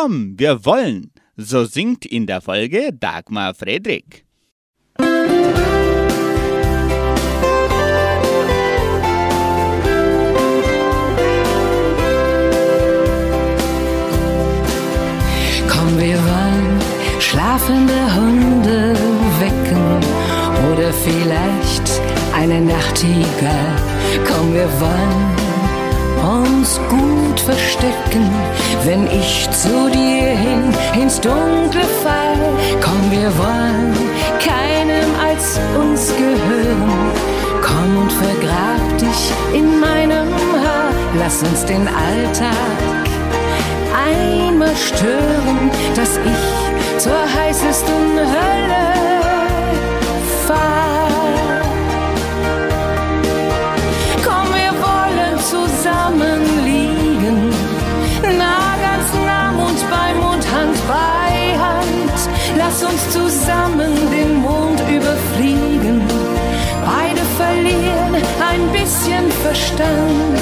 Komm, 0.00 0.38
wir 0.38 0.64
wollen. 0.64 1.10
So 1.36 1.64
singt 1.64 2.06
in 2.06 2.28
der 2.28 2.40
Folge 2.40 2.92
Dagmar 2.92 3.52
Friedrich. 3.52 4.24
Komm, 4.96 5.08
wir 15.98 16.18
wollen 16.30 16.80
schlafende 17.18 18.14
Hunde 18.14 18.94
wecken 19.40 19.98
oder 20.72 20.92
vielleicht 20.92 22.00
eine 22.36 22.60
Nachtigall. 22.60 23.74
Komm, 24.24 24.54
wir 24.54 24.70
wollen 24.80 25.38
uns 26.22 26.80
gut 26.88 27.40
verstecken, 27.40 28.28
wenn 28.84 29.06
ich 29.06 29.48
zu 29.50 29.90
dir 29.90 30.30
hin 30.44 30.74
ins 31.00 31.20
Dunkle 31.20 31.84
fall. 32.02 32.38
Komm, 32.80 33.10
wir 33.10 33.30
wollen 33.38 33.94
keinem 34.38 35.10
als 35.22 35.58
uns 35.78 36.08
gehören. 36.16 36.92
Komm 37.62 38.02
und 38.02 38.12
vergrab 38.12 38.98
dich 38.98 39.32
in 39.54 39.80
meinem 39.80 40.28
Haar. 40.64 40.90
Lass 41.18 41.42
uns 41.42 41.64
den 41.64 41.86
Alltag 41.88 43.08
einmal 44.06 44.74
stören, 44.76 45.70
dass 45.94 46.16
ich 46.18 46.98
zur 46.98 47.20
heißesten 47.34 48.18
Hölle 48.18 48.88
fahr. 50.46 51.07
Lass 62.80 62.92
uns 62.92 63.10
zusammen 63.10 63.92
den 64.12 64.36
Mond 64.36 64.80
überfliegen. 64.82 66.00
Beide 66.86 67.22
verlieren 67.36 68.14
ein 68.14 68.70
bisschen 68.70 69.32
Verstand. 69.42 70.38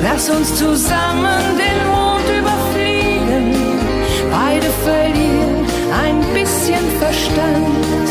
Lass 0.00 0.30
uns 0.30 0.54
zusammen 0.54 1.42
den 1.58 1.78
Mond 1.90 2.24
überfliegen. 2.38 3.56
Beide 4.30 4.66
verlieren 4.84 5.66
ein 6.04 6.20
bisschen 6.34 6.84
Verstand. 7.00 8.06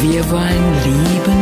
Wir 0.00 0.28
wollen 0.28 0.74
lieben, 0.84 1.38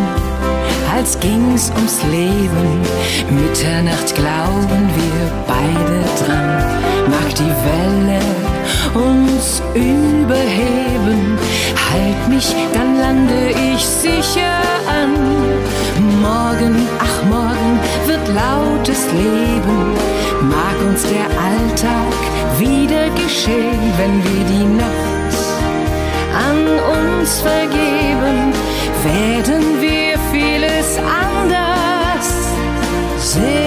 als 0.94 1.18
ging's 1.20 1.72
ums 1.74 2.02
Leben. 2.02 2.83
Mitternacht 3.31 4.14
glauben 4.14 4.90
wir 4.98 5.33
beide 5.46 6.05
dran. 6.26 6.59
Mag 7.09 7.35
die 7.35 7.55
Welle 7.64 8.45
uns 8.96 9.62
überheben, 9.74 11.38
halt 11.90 12.28
mich, 12.28 12.54
dann 12.72 12.98
lande 12.98 13.50
ich 13.72 13.85
sicher 13.85 14.61
an. 15.00 15.12
Morgen, 16.20 16.74
ach 16.98 17.16
morgen 17.28 17.72
wird 18.06 18.26
lautes 18.28 19.06
Leben. 19.12 19.78
Mag 20.48 20.76
uns 20.88 21.02
der 21.02 21.26
Alltag 21.48 22.16
wieder 22.59 23.09
geschehen, 23.22 23.92
wenn 23.98 24.16
wir 24.24 24.44
die 24.54 24.68
Nacht 24.82 25.16
an 26.48 26.61
uns 26.98 27.40
vergeben, 27.40 28.52
werden 29.02 29.80
wir 29.80 30.18
vieles 30.32 30.98
anders 30.98 32.28
sehen. 33.18 33.65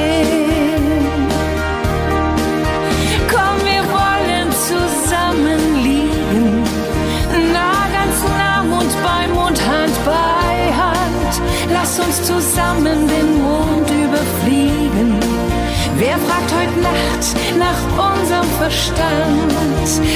Zusammen 12.90 13.08
den 13.08 13.42
Mond 13.42 13.90
überfliegen. 13.90 15.20
Wer 15.98 16.18
fragt 16.18 16.52
heute 16.54 16.80
Nacht 16.82 17.36
nach 17.58 18.12
unserem 18.12 18.50
Verstand? 18.58 19.54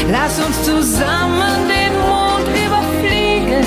Lass 0.10 0.40
uns 0.40 0.64
zusammen 0.64 1.68
den 1.68 1.94
Mond 2.00 2.48
überfliegen. 2.48 3.66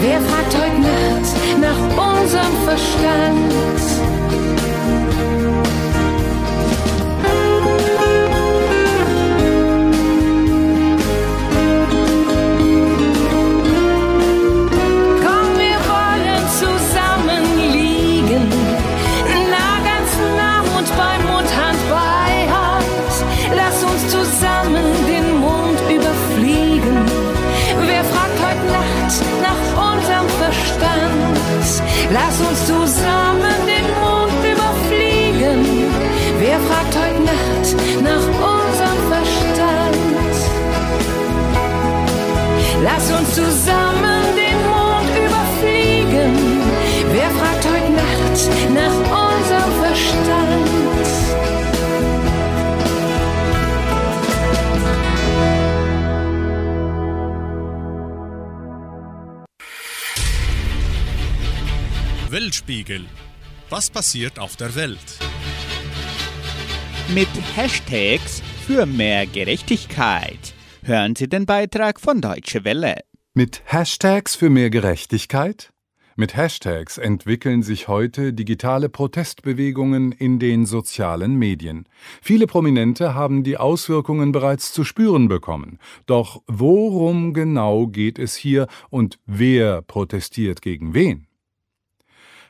Wer 0.00 0.20
fragt 0.20 0.54
heute 0.54 0.80
Nacht 0.80 1.32
nach 1.60 2.20
unserem 2.20 2.56
Verstand? 2.64 3.91
Weltspiegel. 62.32 63.04
Was 63.68 63.90
passiert 63.90 64.38
auf 64.38 64.56
der 64.56 64.74
Welt? 64.74 65.18
Mit 67.14 67.28
Hashtags 67.54 68.42
für 68.66 68.86
mehr 68.86 69.26
Gerechtigkeit. 69.26 70.54
Hören 70.82 71.14
Sie 71.14 71.28
den 71.28 71.44
Beitrag 71.44 72.00
von 72.00 72.22
Deutsche 72.22 72.64
Welle. 72.64 73.00
Mit 73.34 73.62
Hashtags 73.66 74.34
für 74.34 74.48
mehr 74.48 74.70
Gerechtigkeit? 74.70 75.74
Mit 76.16 76.34
Hashtags 76.34 76.96
entwickeln 76.96 77.62
sich 77.62 77.86
heute 77.88 78.32
digitale 78.32 78.88
Protestbewegungen 78.88 80.12
in 80.12 80.38
den 80.38 80.64
sozialen 80.64 81.34
Medien. 81.34 81.86
Viele 82.22 82.46
Prominente 82.46 83.14
haben 83.14 83.44
die 83.44 83.58
Auswirkungen 83.58 84.32
bereits 84.32 84.72
zu 84.72 84.84
spüren 84.84 85.28
bekommen. 85.28 85.78
Doch 86.06 86.42
worum 86.46 87.34
genau 87.34 87.88
geht 87.88 88.18
es 88.18 88.34
hier 88.36 88.68
und 88.88 89.18
wer 89.26 89.82
protestiert 89.82 90.62
gegen 90.62 90.94
wen? 90.94 91.26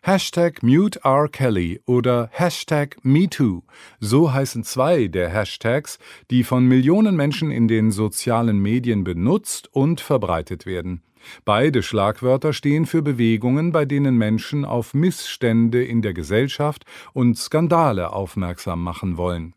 Hashtag 0.05 0.65
Mute 0.65 0.99
R. 1.05 1.29
Kelly 1.29 1.81
oder 1.87 2.29
Hashtag 2.33 2.97
MeToo. 3.05 3.63
So 4.01 4.33
heißen 4.33 4.65
zwei 4.65 5.07
der 5.07 5.29
Hashtags, 5.29 6.01
die 6.29 6.43
von 6.43 6.67
Millionen 6.67 7.15
Menschen 7.15 7.53
in 7.53 7.69
den 7.69 7.93
sozialen 7.93 8.59
Medien 8.59 9.05
benutzt 9.05 9.69
und 9.73 10.01
verbreitet 10.01 10.67
werden. 10.67 11.03
Beide 11.45 11.85
Schlagwörter 11.85 12.53
stehen 12.53 12.85
für 12.85 13.01
Bewegungen, 13.01 13.71
bei 13.71 13.85
denen 13.85 14.19
Menschen 14.19 14.65
auf 14.65 14.93
Missstände 14.93 15.85
in 15.85 16.03
der 16.03 16.15
Gesellschaft 16.15 16.85
und 17.13 17.39
Skandale 17.39 18.13
aufmerksam 18.13 18.83
machen 18.83 19.17
wollen. 19.17 19.55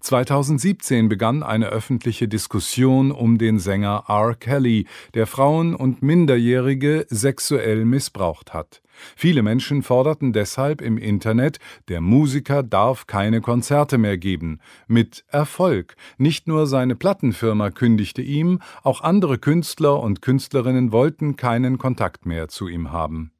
2017 0.00 1.08
begann 1.08 1.42
eine 1.42 1.68
öffentliche 1.68 2.28
Diskussion 2.28 3.10
um 3.10 3.38
den 3.38 3.58
Sänger 3.58 4.04
R. 4.08 4.34
Kelly, 4.34 4.86
der 5.14 5.26
Frauen 5.26 5.74
und 5.74 6.02
Minderjährige 6.02 7.06
sexuell 7.08 7.84
missbraucht 7.84 8.54
hat. 8.54 8.82
Viele 9.16 9.42
Menschen 9.42 9.82
forderten 9.82 10.32
deshalb 10.32 10.80
im 10.80 10.98
Internet, 10.98 11.58
der 11.88 12.00
Musiker 12.00 12.62
darf 12.62 13.06
keine 13.06 13.40
Konzerte 13.40 13.98
mehr 13.98 14.18
geben. 14.18 14.60
Mit 14.86 15.24
Erfolg. 15.28 15.96
Nicht 16.18 16.46
nur 16.46 16.66
seine 16.66 16.94
Plattenfirma 16.94 17.70
kündigte 17.70 18.22
ihm, 18.22 18.60
auch 18.82 19.00
andere 19.00 19.38
Künstler 19.38 20.00
und 20.00 20.22
Künstlerinnen 20.22 20.92
wollten 20.92 21.36
keinen 21.36 21.78
Kontakt 21.78 22.26
mehr 22.26 22.48
zu 22.48 22.68
ihm 22.68 22.92
haben. 22.92 23.32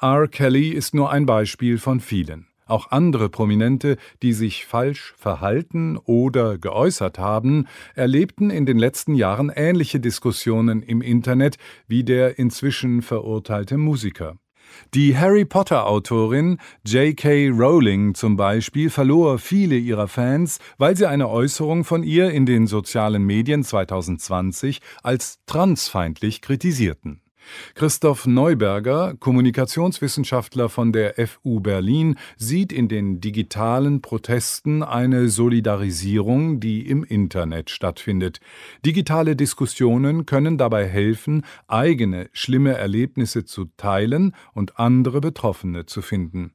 R. 0.00 0.28
Kelly 0.28 0.70
ist 0.70 0.94
nur 0.94 1.10
ein 1.10 1.26
Beispiel 1.26 1.78
von 1.78 2.00
vielen. 2.00 2.46
Auch 2.66 2.90
andere 2.90 3.28
Prominente, 3.28 3.96
die 4.22 4.32
sich 4.32 4.66
falsch 4.66 5.14
verhalten 5.16 5.96
oder 5.96 6.58
geäußert 6.58 7.18
haben, 7.18 7.66
erlebten 7.94 8.50
in 8.50 8.66
den 8.66 8.78
letzten 8.78 9.14
Jahren 9.14 9.50
ähnliche 9.54 10.00
Diskussionen 10.00 10.82
im 10.82 11.02
Internet 11.02 11.56
wie 11.86 12.04
der 12.04 12.38
inzwischen 12.38 13.02
verurteilte 13.02 13.78
Musiker. 13.78 14.36
Die 14.94 15.16
Harry 15.16 15.44
Potter-Autorin 15.44 16.58
J.K. 16.86 17.50
Rowling 17.50 18.14
zum 18.14 18.36
Beispiel 18.36 18.90
verlor 18.90 19.38
viele 19.38 19.76
ihrer 19.76 20.08
Fans, 20.08 20.58
weil 20.78 20.96
sie 20.96 21.06
eine 21.06 21.28
Äußerung 21.28 21.84
von 21.84 22.02
ihr 22.02 22.30
in 22.30 22.46
den 22.46 22.66
sozialen 22.66 23.24
Medien 23.24 23.64
2020 23.64 24.80
als 25.02 25.40
transfeindlich 25.46 26.40
kritisierten. 26.40 27.21
Christoph 27.74 28.26
Neuberger, 28.26 29.14
Kommunikationswissenschaftler 29.18 30.68
von 30.68 30.92
der 30.92 31.14
FU 31.26 31.60
Berlin, 31.60 32.16
sieht 32.36 32.72
in 32.72 32.88
den 32.88 33.20
digitalen 33.20 34.02
Protesten 34.02 34.82
eine 34.82 35.28
Solidarisierung, 35.28 36.60
die 36.60 36.86
im 36.86 37.04
Internet 37.04 37.70
stattfindet. 37.70 38.40
Digitale 38.84 39.36
Diskussionen 39.36 40.26
können 40.26 40.58
dabei 40.58 40.86
helfen, 40.86 41.44
eigene 41.68 42.28
schlimme 42.32 42.74
Erlebnisse 42.74 43.44
zu 43.44 43.66
teilen 43.76 44.34
und 44.54 44.78
andere 44.78 45.20
Betroffene 45.20 45.86
zu 45.86 46.02
finden. 46.02 46.52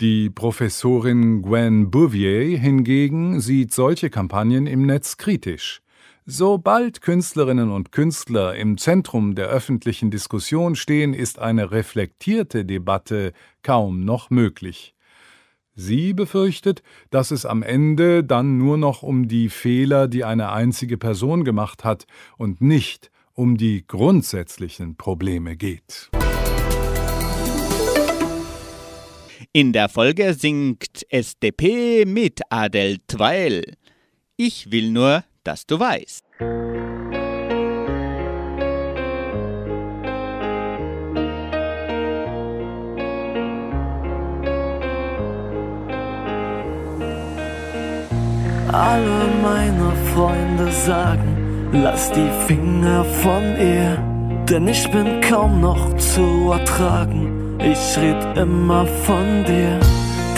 Die 0.00 0.30
Professorin 0.30 1.42
Gwen 1.42 1.90
Bouvier 1.90 2.56
hingegen 2.56 3.40
sieht 3.40 3.72
solche 3.72 4.10
Kampagnen 4.10 4.68
im 4.68 4.86
Netz 4.86 5.16
kritisch. 5.16 5.82
Sobald 6.30 7.00
Künstlerinnen 7.00 7.70
und 7.70 7.90
Künstler 7.90 8.54
im 8.54 8.76
Zentrum 8.76 9.34
der 9.34 9.46
öffentlichen 9.46 10.10
Diskussion 10.10 10.76
stehen, 10.76 11.14
ist 11.14 11.38
eine 11.38 11.70
reflektierte 11.70 12.66
Debatte 12.66 13.32
kaum 13.62 14.04
noch 14.04 14.28
möglich. 14.28 14.94
Sie 15.74 16.12
befürchtet, 16.12 16.82
dass 17.08 17.30
es 17.30 17.46
am 17.46 17.62
Ende 17.62 18.24
dann 18.24 18.58
nur 18.58 18.76
noch 18.76 19.02
um 19.02 19.26
die 19.26 19.48
Fehler, 19.48 20.06
die 20.06 20.22
eine 20.22 20.52
einzige 20.52 20.98
Person 20.98 21.44
gemacht 21.44 21.82
hat, 21.82 22.04
und 22.36 22.60
nicht 22.60 23.10
um 23.32 23.56
die 23.56 23.86
grundsätzlichen 23.86 24.96
Probleme 24.96 25.56
geht. 25.56 26.10
In 29.54 29.72
der 29.72 29.88
Folge 29.88 30.34
singt 30.34 31.06
SDP 31.08 32.04
mit 32.04 32.42
Adel 32.50 32.98
Tweil. 33.06 33.62
Ich 34.36 34.70
will 34.70 34.90
nur 34.90 35.24
dass 35.48 35.64
du 35.64 35.80
weißt. 35.80 36.24
Alle 48.70 49.20
meine 49.42 49.92
Freunde 50.12 50.70
sagen, 50.70 51.70
lass 51.72 52.12
die 52.12 52.30
Finger 52.46 53.04
von 53.22 53.42
ihr, 53.58 53.96
denn 54.50 54.68
ich 54.68 54.90
bin 54.90 55.22
kaum 55.22 55.62
noch 55.62 55.96
zu 55.96 56.52
ertragen. 56.52 57.56
Ich 57.58 57.96
red 57.96 58.36
immer 58.36 58.86
von 59.06 59.44
dir. 59.44 59.80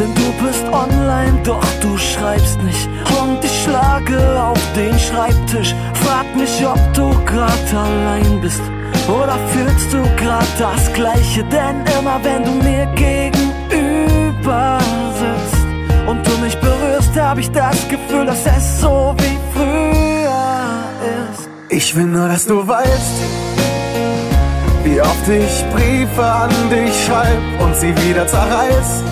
Denn 0.00 0.14
du 0.14 0.32
bist 0.42 0.64
online, 0.72 1.38
doch 1.44 1.66
du 1.82 1.98
schreibst 1.98 2.62
nicht. 2.62 2.88
Und 3.20 3.44
ich 3.44 3.64
schlage 3.64 4.18
auf 4.42 4.58
den 4.74 4.98
Schreibtisch. 4.98 5.74
Frag 5.92 6.24
mich, 6.34 6.66
ob 6.66 6.80
du 6.94 7.10
grad 7.26 7.74
allein 7.74 8.40
bist. 8.40 8.62
Oder 9.08 9.36
fühlst 9.52 9.92
du 9.92 10.02
grad 10.16 10.48
das 10.58 10.90
Gleiche? 10.94 11.44
Denn 11.44 11.84
immer 11.98 12.18
wenn 12.22 12.44
du 12.44 12.52
mir 12.64 12.86
gegenüber 12.94 14.78
sitzt 15.20 15.66
und 16.08 16.26
du 16.26 16.30
mich 16.38 16.56
berührst, 16.56 17.14
hab 17.20 17.36
ich 17.36 17.50
das 17.50 17.86
Gefühl, 17.88 18.24
dass 18.24 18.46
es 18.46 18.80
so 18.80 19.14
wie 19.18 19.38
früher 19.52 20.80
ist. 21.30 21.50
Ich 21.68 21.94
will 21.94 22.06
nur, 22.06 22.26
dass 22.26 22.46
du 22.46 22.66
weißt, 22.66 23.16
wie 24.82 24.98
oft 25.02 25.28
ich 25.28 25.62
Briefe 25.74 26.24
an 26.24 26.50
dich 26.70 27.04
schreib 27.04 27.38
und 27.62 27.76
sie 27.76 27.94
wieder 28.08 28.26
zerreiß. 28.26 29.02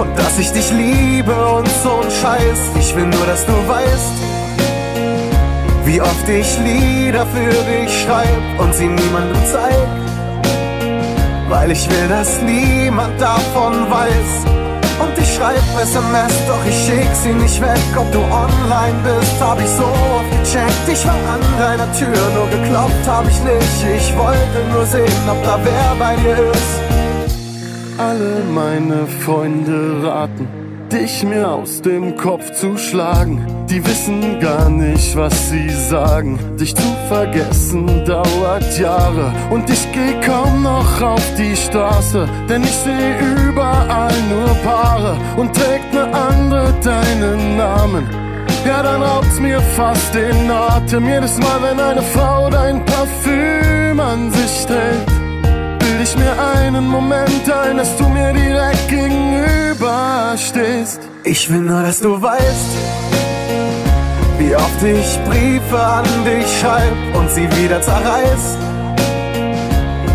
Und 0.00 0.18
dass 0.18 0.38
ich 0.38 0.50
dich 0.50 0.70
liebe 0.70 1.34
und 1.58 1.68
so 1.82 2.00
ein 2.00 2.10
Scheiß. 2.10 2.60
Ich 2.78 2.96
will 2.96 3.04
nur, 3.04 3.26
dass 3.26 3.44
du 3.44 3.52
weißt, 3.52 4.12
wie 5.84 6.00
oft 6.00 6.26
ich 6.26 6.58
Lieder 6.60 7.26
für 7.26 7.50
dich 7.70 8.02
schreib 8.02 8.40
und 8.58 8.74
sie 8.74 8.88
niemandem 8.88 9.36
zeig. 9.52 9.88
Weil 11.50 11.72
ich 11.72 11.86
will, 11.90 12.08
dass 12.08 12.40
niemand 12.40 13.20
davon 13.20 13.90
weiß. 13.90 14.30
Und 15.00 15.18
ich 15.18 15.34
schreib 15.34 15.60
SMS, 15.82 16.32
doch 16.48 16.64
ich 16.66 16.78
schick 16.86 17.10
sie 17.22 17.34
nicht 17.34 17.60
weg. 17.60 17.80
Ob 17.94 18.10
du 18.10 18.20
online 18.20 18.98
bist, 19.04 19.38
hab 19.38 19.60
ich 19.60 19.68
so 19.68 19.84
oft 19.84 20.30
gecheckt. 20.30 20.88
Ich 20.90 21.06
war 21.06 21.12
an 21.12 21.42
deiner 21.58 21.92
Tür, 21.92 22.16
nur 22.34 22.48
geklopft 22.48 23.06
hab 23.06 23.28
ich 23.28 23.38
nicht. 23.42 23.84
Ich 23.96 24.16
wollte 24.16 24.64
nur 24.72 24.86
sehen, 24.86 25.28
ob 25.28 25.44
da 25.44 25.58
wer 25.62 25.94
bei 25.98 26.16
dir 26.16 26.38
ist. 26.52 26.99
Alle 28.00 28.42
meine 28.54 29.06
Freunde 29.06 30.02
raten, 30.02 30.48
dich 30.90 31.22
mir 31.22 31.46
aus 31.50 31.82
dem 31.82 32.16
Kopf 32.16 32.50
zu 32.52 32.78
schlagen. 32.78 33.44
Die 33.68 33.86
wissen 33.86 34.40
gar 34.40 34.70
nicht, 34.70 35.14
was 35.16 35.50
sie 35.50 35.68
sagen. 35.68 36.38
Dich 36.58 36.74
zu 36.74 36.96
vergessen 37.08 38.06
dauert 38.06 38.78
Jahre 38.78 39.34
und 39.50 39.68
ich 39.68 39.86
geh 39.92 40.18
kaum 40.26 40.62
noch 40.62 41.02
auf 41.02 41.34
die 41.36 41.54
Straße, 41.54 42.26
denn 42.48 42.62
ich 42.62 42.72
seh 42.72 43.18
überall 43.46 44.14
nur 44.30 44.48
Paare 44.64 45.18
und 45.36 45.54
trägt 45.54 45.92
ne 45.92 46.04
andere 46.10 46.72
deinen 46.82 47.58
Namen. 47.58 48.08
Ja, 48.66 48.82
dann 48.82 49.02
raubt's 49.02 49.38
mir 49.38 49.60
fast 49.76 50.14
den 50.14 50.50
Atem 50.50 51.06
jedes 51.06 51.36
Mal, 51.36 51.60
wenn 51.60 51.78
eine 51.78 52.02
Frau 52.02 52.48
dein 52.48 52.82
Parfüm 52.82 54.00
an 54.00 54.30
sich 54.30 54.64
trägt 54.64 55.19
bild 56.00 56.08
ich 56.08 56.16
mir 56.16 56.32
einen 56.56 56.86
Moment 56.86 57.52
ein, 57.52 57.76
dass 57.76 57.96
du 57.96 58.08
mir 58.08 58.32
direkt 58.32 58.88
gegenüber. 58.88 60.34
Ich 61.24 61.50
will 61.50 61.60
nur, 61.60 61.82
dass 61.82 62.00
du 62.00 62.20
weißt, 62.20 62.70
wie 64.38 64.54
oft 64.54 64.82
ich 64.82 65.18
Briefe 65.28 65.78
an 65.78 66.04
dich 66.24 66.46
schreib 66.60 66.94
und 67.14 67.30
sie 67.30 67.48
wieder 67.56 67.80
zerreiß. 67.82 68.56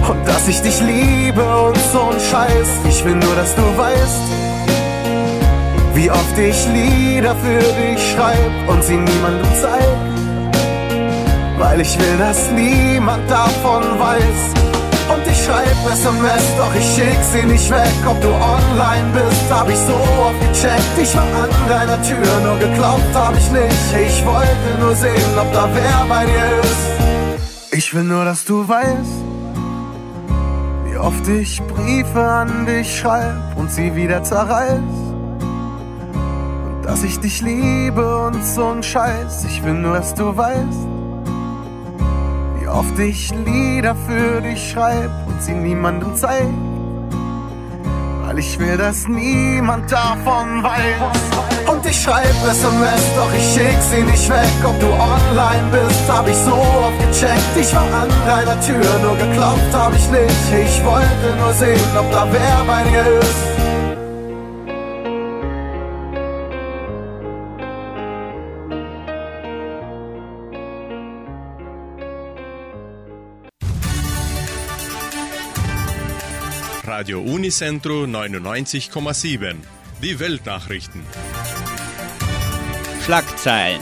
Und 0.09 0.27
dass 0.27 0.47
ich 0.47 0.61
dich 0.61 0.81
liebe 0.81 1.43
und 1.67 1.77
so 1.93 2.09
ein 2.11 2.19
Scheiß. 2.19 2.69
Ich 2.89 3.03
will 3.05 3.15
nur, 3.15 3.35
dass 3.35 3.55
du 3.55 3.63
weißt, 3.77 4.21
wie 5.93 6.09
oft 6.09 6.37
ich 6.37 6.67
Lieder 6.67 7.35
für 7.35 7.59
dich 7.59 8.11
schreib 8.13 8.51
und 8.67 8.83
sie 8.83 8.97
niemandem 8.97 9.51
zeig. 9.61 9.97
Weil 11.57 11.81
ich 11.81 11.97
will, 11.99 12.17
dass 12.17 12.49
niemand 12.51 13.29
davon 13.29 13.83
weiß. 13.99 14.64
Und 15.13 15.27
ich 15.27 15.45
schreib 15.45 15.67
SMS, 15.91 16.43
doch 16.57 16.73
ich 16.73 16.95
schick 16.95 17.19
sie 17.31 17.45
nicht 17.45 17.69
weg. 17.69 17.93
Ob 18.07 18.19
du 18.21 18.29
online 18.29 19.07
bist, 19.13 19.51
hab 19.51 19.69
ich 19.69 19.77
so 19.77 19.93
oft 19.93 20.39
gecheckt. 20.39 20.97
Ich 21.01 21.15
war 21.15 21.23
an 21.23 21.49
deiner 21.69 22.01
Tür, 22.01 22.39
nur 22.43 22.57
geklopft 22.57 23.13
hab 23.13 23.35
ich 23.37 23.51
nicht. 23.51 23.93
Ich 24.07 24.25
wollte 24.25 24.79
nur 24.79 24.95
sehen, 24.95 25.37
ob 25.39 25.51
da 25.53 25.69
wer 25.73 26.05
bei 26.09 26.25
dir 26.25 26.59
ist. 26.63 27.77
Ich 27.77 27.93
will 27.93 28.03
nur, 28.03 28.25
dass 28.25 28.45
du 28.45 28.67
weißt, 28.67 29.23
wie 30.85 30.97
oft 30.97 31.27
ich 31.27 31.61
Briefe 31.63 32.23
an 32.23 32.65
dich 32.65 32.99
schreib 32.99 33.57
und 33.57 33.71
sie 33.71 33.95
wieder 33.95 34.23
zerreiß. 34.23 34.79
Dass 36.83 37.03
ich 37.03 37.19
dich 37.19 37.41
liebe 37.41 38.25
und 38.25 38.43
so 38.43 38.69
ein 38.69 38.81
Scheiß. 38.81 39.45
Ich 39.45 39.63
will 39.63 39.73
nur, 39.73 39.97
dass 39.97 40.15
du 40.15 40.35
weißt 40.35 40.94
oft 42.67 42.97
ich 42.99 43.33
Lieder 43.45 43.95
für 44.07 44.41
dich 44.41 44.71
schreib 44.71 45.11
und 45.27 45.41
sie 45.41 45.53
niemandem 45.53 46.15
zeig. 46.15 46.47
Weil 48.25 48.39
ich 48.39 48.57
will, 48.59 48.77
dass 48.77 49.07
niemand 49.07 49.91
davon 49.91 50.63
weiß. 50.63 51.71
Und 51.71 51.85
ich 51.85 52.01
schreib 52.01 52.25
SMS, 52.25 53.03
doch 53.15 53.33
ich 53.35 53.53
schick 53.53 53.77
sie 53.89 54.03
nicht 54.03 54.29
weg. 54.29 54.55
Ob 54.63 54.79
du 54.79 54.87
online 54.87 55.67
bist, 55.71 56.09
hab 56.09 56.27
ich 56.27 56.37
so 56.37 56.53
oft 56.53 56.99
gecheckt. 56.99 57.55
Ich 57.59 57.73
war 57.75 57.83
an 57.83 58.09
deiner 58.25 58.59
Tür, 58.61 58.99
nur 59.01 59.15
geklopft 59.17 59.73
hab 59.73 59.93
ich 59.93 60.09
nicht. 60.09 60.67
Ich 60.67 60.83
wollte 60.83 61.35
nur 61.39 61.53
sehen, 61.53 61.97
ob 61.97 62.11
da 62.11 62.27
wer 62.31 62.65
bei 62.65 62.83
dir 62.89 63.19
ist. 63.19 63.54
Radio 77.05 77.21
Unicentro 77.21 78.05
99,7. 78.05 79.57
Die 80.01 80.19
Weltnachrichten. 80.19 81.03
Schlagzeilen. 83.05 83.79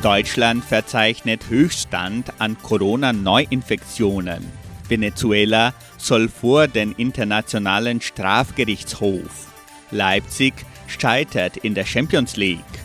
Deutschland 0.00 0.64
verzeichnet 0.64 1.50
Höchststand 1.50 2.32
an 2.38 2.56
Corona-Neuinfektionen. 2.62 4.42
Venezuela 4.88 5.74
soll 5.98 6.30
vor 6.30 6.66
den 6.66 6.92
Internationalen 6.92 8.00
Strafgerichtshof. 8.00 9.48
Leipzig 9.90 10.54
scheitert 10.86 11.58
in 11.58 11.74
der 11.74 11.84
Champions 11.84 12.38
League. 12.38 12.81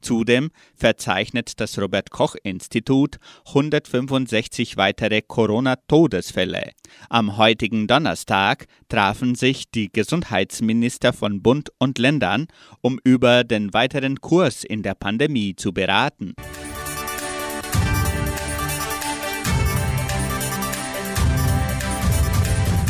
Zudem 0.02 0.50
verzeichnet 0.76 1.60
das 1.60 1.80
Robert 1.80 2.12
Koch 2.12 2.36
Institut 2.44 3.18
165 3.48 4.78
weitere 4.78 5.22
Corona-Todesfälle. 5.22 6.72
Am 7.10 7.38
heutigen 7.38 7.88
Donnerstag 7.88 8.68
trafen 8.90 9.36
sich 9.36 9.72
die 9.72 9.92
Gesundheitsminister 9.92 11.14
von 11.14 11.42
Bund 11.42 11.70
und 11.80 12.00
Ländern, 12.00 12.48
um 12.82 13.00
über 13.04 13.44
den 13.44 13.74
weiteren 13.74 14.20
Kurs 14.20 14.64
in 14.64 14.84
der 14.84 14.96
Pandemie 14.96 15.56
zu 15.56 15.74
beraten. 15.74 16.34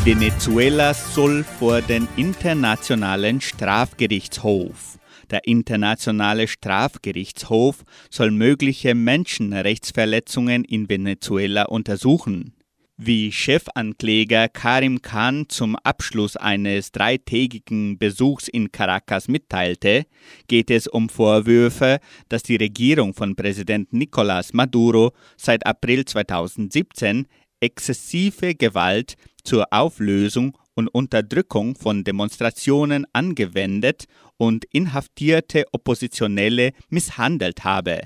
Venezuela 0.06 0.94
soll 0.94 1.46
vor 1.46 1.82
den 1.82 2.10
Internationalen 2.18 3.40
Strafgerichtshof. 3.40 5.00
Der 5.32 5.48
Internationale 5.48 6.50
Strafgerichtshof 6.50 7.86
soll 8.10 8.32
mögliche 8.32 8.96
Menschenrechtsverletzungen 8.96 10.66
in 10.66 10.90
Venezuela 10.90 11.64
untersuchen. 11.68 12.54
Wie 12.98 13.32
Chefankläger 13.32 14.50
Karim 14.50 15.02
Khan 15.02 15.46
zum 15.48 15.78
Abschluss 15.78 16.36
eines 16.36 16.92
dreitägigen 16.92 17.98
Besuchs 17.98 18.50
in 18.50 18.74
Caracas 18.74 19.30
mitteilte, 19.30 20.06
geht 20.50 20.70
es 20.70 20.88
um 20.88 21.08
Vorwürfe, 21.08 22.00
dass 22.28 22.44
die 22.44 22.58
Regierung 22.58 23.14
von 23.14 23.38
Präsident 23.38 23.94
Nicolás 23.94 24.50
Maduro 24.52 25.14
seit 25.38 25.66
April 25.66 26.04
2017 26.04 27.26
exzessive 27.62 28.56
Gewalt 28.56 29.16
zur 29.44 29.68
Auflösung 29.72 30.58
und 30.76 30.88
Unterdrückung 30.88 31.76
von 31.76 32.04
Demonstrationen 32.04 33.06
angewendet 33.14 34.06
und 34.38 34.66
inhaftierte 34.72 35.66
Oppositionelle 35.72 36.72
misshandelt 36.90 37.64
habe. 37.64 38.02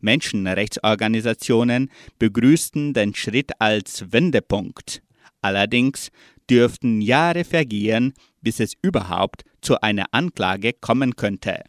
Menschenrechtsorganisationen 0.00 1.90
begrüßten 2.18 2.94
den 2.94 3.14
Schritt 3.14 3.52
als 3.58 4.12
Wendepunkt. 4.12 5.02
Allerdings 5.42 6.10
dürften 6.48 7.00
Jahre 7.00 7.44
vergehen, 7.44 8.14
bis 8.40 8.60
es 8.60 8.74
überhaupt 8.80 9.42
zu 9.60 9.80
einer 9.80 10.06
Anklage 10.12 10.72
kommen 10.72 11.16
könnte. 11.16 11.62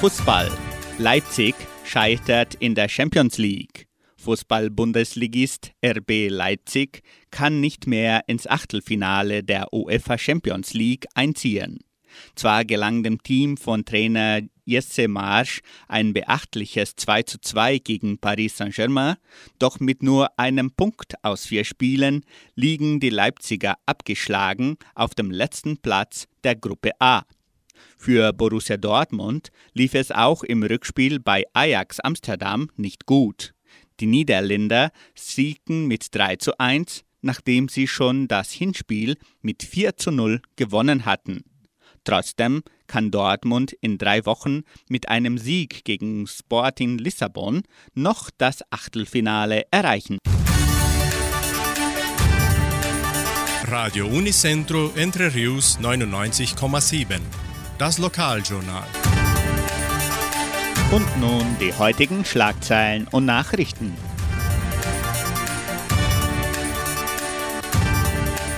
Fußball. 0.00 0.50
Leipzig 0.98 1.54
scheitert 1.84 2.54
in 2.54 2.74
der 2.74 2.88
Champions 2.88 3.38
League. 3.38 3.86
Fußball-Bundesligist 4.16 5.72
RB 5.84 6.28
Leipzig 6.30 7.02
kann 7.30 7.60
nicht 7.60 7.86
mehr 7.86 8.22
ins 8.26 8.46
Achtelfinale 8.46 9.42
der 9.44 9.72
UEFA 9.72 10.18
Champions 10.18 10.72
League 10.72 11.06
einziehen. 11.14 11.80
Zwar 12.34 12.64
gelang 12.64 13.02
dem 13.02 13.22
Team 13.22 13.56
von 13.56 13.84
Trainer 13.84 14.40
Jesse 14.64 15.08
Marsch 15.08 15.60
ein 15.88 16.14
beachtliches 16.14 16.96
2:2 16.96 17.80
gegen 17.80 18.18
Paris 18.18 18.56
Saint-Germain, 18.56 19.16
doch 19.58 19.78
mit 19.78 20.02
nur 20.02 20.38
einem 20.38 20.70
Punkt 20.70 21.14
aus 21.22 21.46
vier 21.46 21.64
Spielen 21.64 22.24
liegen 22.54 22.98
die 22.98 23.10
Leipziger 23.10 23.76
abgeschlagen 23.84 24.76
auf 24.94 25.14
dem 25.14 25.30
letzten 25.30 25.76
Platz 25.78 26.26
der 26.44 26.56
Gruppe 26.56 26.92
A. 26.98 27.24
Für 28.04 28.34
Borussia 28.34 28.76
Dortmund 28.76 29.48
lief 29.72 29.94
es 29.94 30.10
auch 30.10 30.42
im 30.42 30.62
Rückspiel 30.62 31.20
bei 31.20 31.44
Ajax 31.54 32.00
Amsterdam 32.00 32.68
nicht 32.76 33.06
gut. 33.06 33.54
Die 33.98 34.04
Niederländer 34.04 34.90
siegten 35.14 35.86
mit 35.86 36.14
3 36.14 36.36
zu 36.36 36.58
1, 36.58 37.02
nachdem 37.22 37.70
sie 37.70 37.88
schon 37.88 38.28
das 38.28 38.50
Hinspiel 38.50 39.16
mit 39.40 39.62
4 39.62 39.96
zu 39.96 40.10
0 40.10 40.42
gewonnen 40.56 41.06
hatten. 41.06 41.44
Trotzdem 42.04 42.62
kann 42.88 43.10
Dortmund 43.10 43.72
in 43.80 43.96
drei 43.96 44.26
Wochen 44.26 44.64
mit 44.90 45.08
einem 45.08 45.38
Sieg 45.38 45.86
gegen 45.86 46.26
Sporting 46.26 46.98
Lissabon 46.98 47.62
noch 47.94 48.28
das 48.36 48.60
Achtelfinale 48.68 49.62
erreichen. 49.70 50.18
Radio 53.62 54.06
Unicentro 54.08 54.92
Entre 54.94 55.34
Rius 55.34 55.78
99,7. 55.80 57.53
Das 57.76 57.98
Lokaljournal. 57.98 58.86
Und 60.92 61.20
nun 61.20 61.56
die 61.60 61.72
heutigen 61.72 62.24
Schlagzeilen 62.24 63.08
und 63.08 63.24
Nachrichten. 63.24 63.96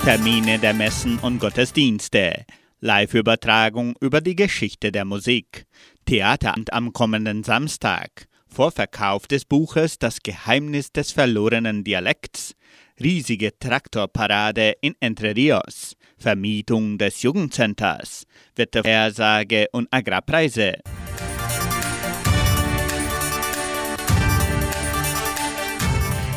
Termine 0.05 0.59
der 0.59 0.75
Messen 0.75 1.19
und 1.19 1.39
Gottesdienste. 1.39 2.45
Live-Übertragung 2.81 3.95
über 4.01 4.21
die 4.21 4.37
Geschichte 4.37 4.93
der 4.93 5.07
Musik. 5.07 5.65
Theateramt 6.05 6.75
am 6.75 6.93
kommenden 6.93 7.43
Samstag. 7.43 8.29
Vorverkauf 8.47 9.27
des 9.27 9.47
Buches 9.47 9.99
Das 9.99 10.19
Geheimnis 10.23 10.93
des 10.93 11.13
verlorenen 11.13 11.85
Dialekts. 11.85 12.55
Riesige 13.01 13.59
Traktorparade 13.59 14.75
in 14.83 14.95
Entre 15.01 15.35
Rios. 15.35 15.97
Vermietung 16.19 16.99
des 16.99 17.23
Jugendcenters. 17.23 18.27
Wettervorhersage 18.55 19.67
und 19.73 19.89
Agrarpreise. 19.91 20.79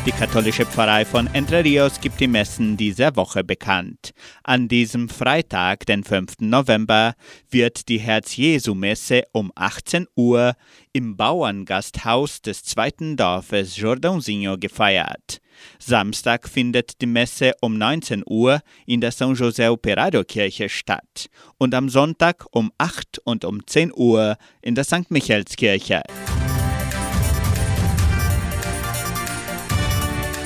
Die 0.06 0.12
katholische 0.12 0.64
Pfarrei 0.64 1.04
von 1.04 1.28
Entre 1.34 1.62
Rios 1.62 2.00
gibt 2.00 2.20
die 2.20 2.26
Messen 2.26 2.78
dieser 2.78 3.16
Woche 3.16 3.44
bekannt. 3.44 4.12
An 4.42 4.66
diesem 4.66 5.10
Freitag, 5.10 5.84
den 5.84 6.04
5. 6.04 6.36
November, 6.40 7.14
wird 7.50 7.88
die 7.88 8.00
Herz-Jesu-Messe 8.00 9.24
um 9.32 9.52
18 9.54 10.06
Uhr 10.16 10.54
im 10.92 11.18
Bauerngasthaus 11.18 12.40
des 12.40 12.64
zweiten 12.64 13.18
Dorfes 13.18 13.76
Jordãozinho 13.76 14.56
gefeiert. 14.58 15.40
Samstag 15.78 16.48
findet 16.48 17.00
die 17.00 17.06
Messe 17.06 17.52
um 17.60 17.78
19 17.78 18.22
Uhr 18.26 18.60
in 18.86 19.00
der 19.00 19.12
San 19.12 19.34
José 19.34 19.70
Operario 19.70 20.24
Kirche 20.24 20.68
statt 20.68 21.26
und 21.58 21.74
am 21.74 21.88
Sonntag 21.88 22.46
um 22.52 22.72
8 22.78 23.20
und 23.24 23.44
um 23.44 23.66
10 23.66 23.92
Uhr 23.94 24.36
in 24.62 24.74
der 24.74 24.84
St. 24.84 25.10
Michaelskirche. 25.10 26.02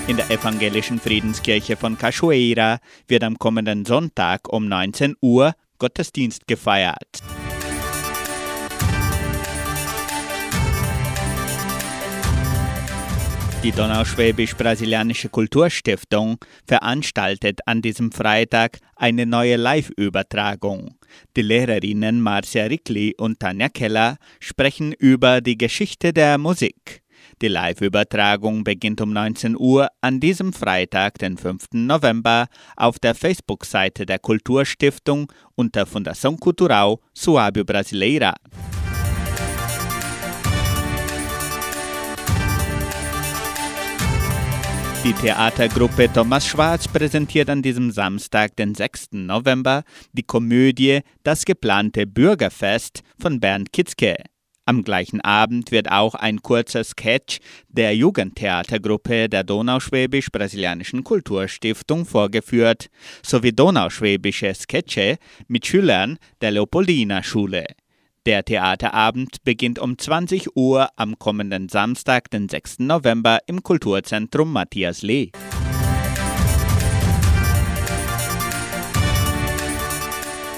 In 0.07 0.19
der 0.19 0.31
evangelischen 0.31 1.01
Friedenskirche 1.01 1.77
von 1.77 1.97
Cachoeira 1.97 2.79
wird 3.09 3.25
am 3.25 3.39
kommenden 3.39 3.87
Sonntag 3.87 4.53
um 4.53 4.69
19 4.69 5.17
Uhr 5.23 5.55
Gottesdienst 5.79 6.47
gefeiert. 6.47 7.23
Die 13.65 13.73
Donauschwäbisch-Brasilianische 13.73 15.31
Kulturstiftung 15.31 16.37
veranstaltet 16.67 17.61
an 17.65 17.81
diesem 17.81 18.13
Freitag 18.13 18.79
eine 18.95 19.25
neue 19.25 19.57
Live-Übertragung. 19.57 20.97
Die 21.35 21.41
Lehrerinnen 21.41 22.21
Marcia 22.21 22.65
Rickli 22.65 23.15
und 23.17 23.41
Tanja 23.41 23.71
Keller 23.71 24.19
sprechen 24.39 24.93
über 24.93 25.41
die 25.41 25.57
Geschichte 25.57 26.13
der 26.13 26.37
Musik. 26.37 27.01
Die 27.41 27.49
Live-Übertragung 27.49 28.65
beginnt 28.65 29.01
um 29.01 29.15
19 29.15 29.57
Uhr 29.59 29.89
an 30.03 30.21
diesem 30.21 30.53
Freitag, 30.53 31.17
den 31.17 31.39
5. 31.39 31.69
November, 31.73 32.49
auf 32.77 32.99
der 32.99 33.15
Facebook-Seite 33.15 34.05
der 34.05 34.19
Kulturstiftung 34.19 35.33
unter 35.55 35.85
Fundação 35.85 36.39
Cultural 36.39 36.97
Suábio 37.17 37.65
Brasileira. 37.65 38.35
Die 45.05 45.13
Theatergruppe 45.13 46.11
Thomas 46.11 46.47
Schwarz 46.47 46.89
präsentiert 46.89 47.51
an 47.51 47.61
diesem 47.61 47.91
Samstag, 47.91 48.57
den 48.57 48.75
6. 48.75 49.09
November, 49.13 49.83
die 50.15 50.23
Komödie 50.23 51.01
Das 51.23 51.45
geplante 51.45 52.07
Bürgerfest 52.07 53.03
von 53.21 53.39
Bernd 53.39 53.71
Kitzke. 53.71 54.17
Am 54.65 54.83
gleichen 54.83 55.21
Abend 55.21 55.73
wird 55.73 55.93
auch 55.93 56.15
ein 56.15 56.41
kurzer 56.41 56.85
Sketch 56.85 57.41
der 57.69 57.95
Jugendtheatergruppe 57.95 59.29
der 59.29 59.45
Donauschwäbisch-Brasilianischen 59.45 61.05
Kulturstiftung 61.05 62.07
vorgeführt, 62.07 62.89
sowie 63.23 63.53
donauschwäbische 63.53 64.55
Sketche 64.55 65.19
mit 65.49 65.67
Schülern 65.67 66.17
der 66.41 66.53
Leopoldina-Schule. 66.53 67.67
Der 68.27 68.43
Theaterabend 68.43 69.45
beginnt 69.45 69.79
um 69.79 69.99
20 69.99 70.57
Uhr 70.57 70.89
am 70.97 71.19
kommenden 71.19 71.69
Samstag, 71.69 72.31
den 72.31 72.49
6. 72.49 72.79
November 72.79 73.41
im 73.47 73.63
Kulturzentrum 73.63 74.51
Matthias 74.51 75.03
Lee. 75.03 75.31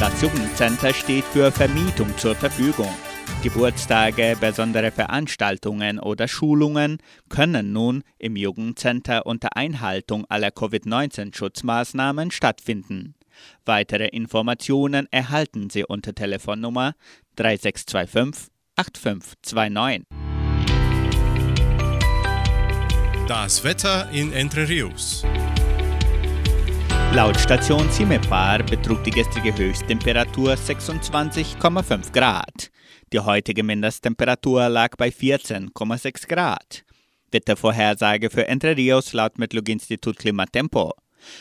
Das 0.00 0.22
Jugendcenter 0.22 0.94
steht 0.94 1.24
für 1.24 1.52
Vermietung 1.52 2.16
zur 2.16 2.34
Verfügung. 2.34 2.88
Geburtstage, 3.42 4.34
besondere 4.40 4.90
Veranstaltungen 4.90 5.98
oder 5.98 6.26
Schulungen 6.26 6.96
können 7.28 7.74
nun 7.74 8.02
im 8.18 8.34
Jugendcenter 8.34 9.26
unter 9.26 9.58
Einhaltung 9.58 10.24
aller 10.30 10.52
Covid-19-Schutzmaßnahmen 10.52 12.30
stattfinden. 12.30 13.14
Weitere 13.66 14.06
Informationen 14.06 15.06
erhalten 15.10 15.68
Sie 15.68 15.84
unter 15.84 16.14
Telefonnummer 16.14 16.94
3625 17.36 18.50
8529. 18.76 20.06
Das 23.28 23.64
Wetter 23.64 24.08
in 24.10 24.32
Entre 24.32 24.66
Rios. 24.66 25.26
Laut 27.12 27.36
Station 27.40 27.90
Cimepar 27.90 28.62
betrug 28.62 29.02
die 29.02 29.10
gestrige 29.10 29.52
Höchsttemperatur 29.56 30.52
26,5 30.52 32.12
Grad. 32.12 32.70
Die 33.12 33.18
heutige 33.18 33.64
Mindesttemperatur 33.64 34.68
lag 34.68 34.96
bei 34.96 35.08
14,6 35.08 36.28
Grad. 36.28 36.84
Wettervorhersage 37.32 38.30
für 38.30 38.46
Entre 38.46 38.76
Rios 38.76 39.12
laut 39.12 39.38
Metlog-Institut 39.38 40.18
Klimatempo. 40.18 40.94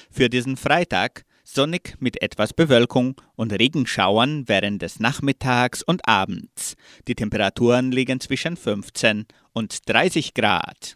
Für 0.10 0.28
diesen 0.28 0.58
Freitag 0.58 1.24
sonnig 1.44 1.96
mit 2.00 2.20
etwas 2.24 2.52
Bewölkung 2.52 3.22
und 3.36 3.54
Regenschauern 3.54 4.46
während 4.48 4.82
des 4.82 5.00
Nachmittags 5.00 5.84
und 5.84 6.08
Abends. 6.08 6.74
Die 7.08 7.14
Temperaturen 7.14 7.92
liegen 7.92 8.20
zwischen 8.20 8.58
15 8.58 9.28
und 9.54 9.88
30 9.88 10.34
Grad. 10.34 10.96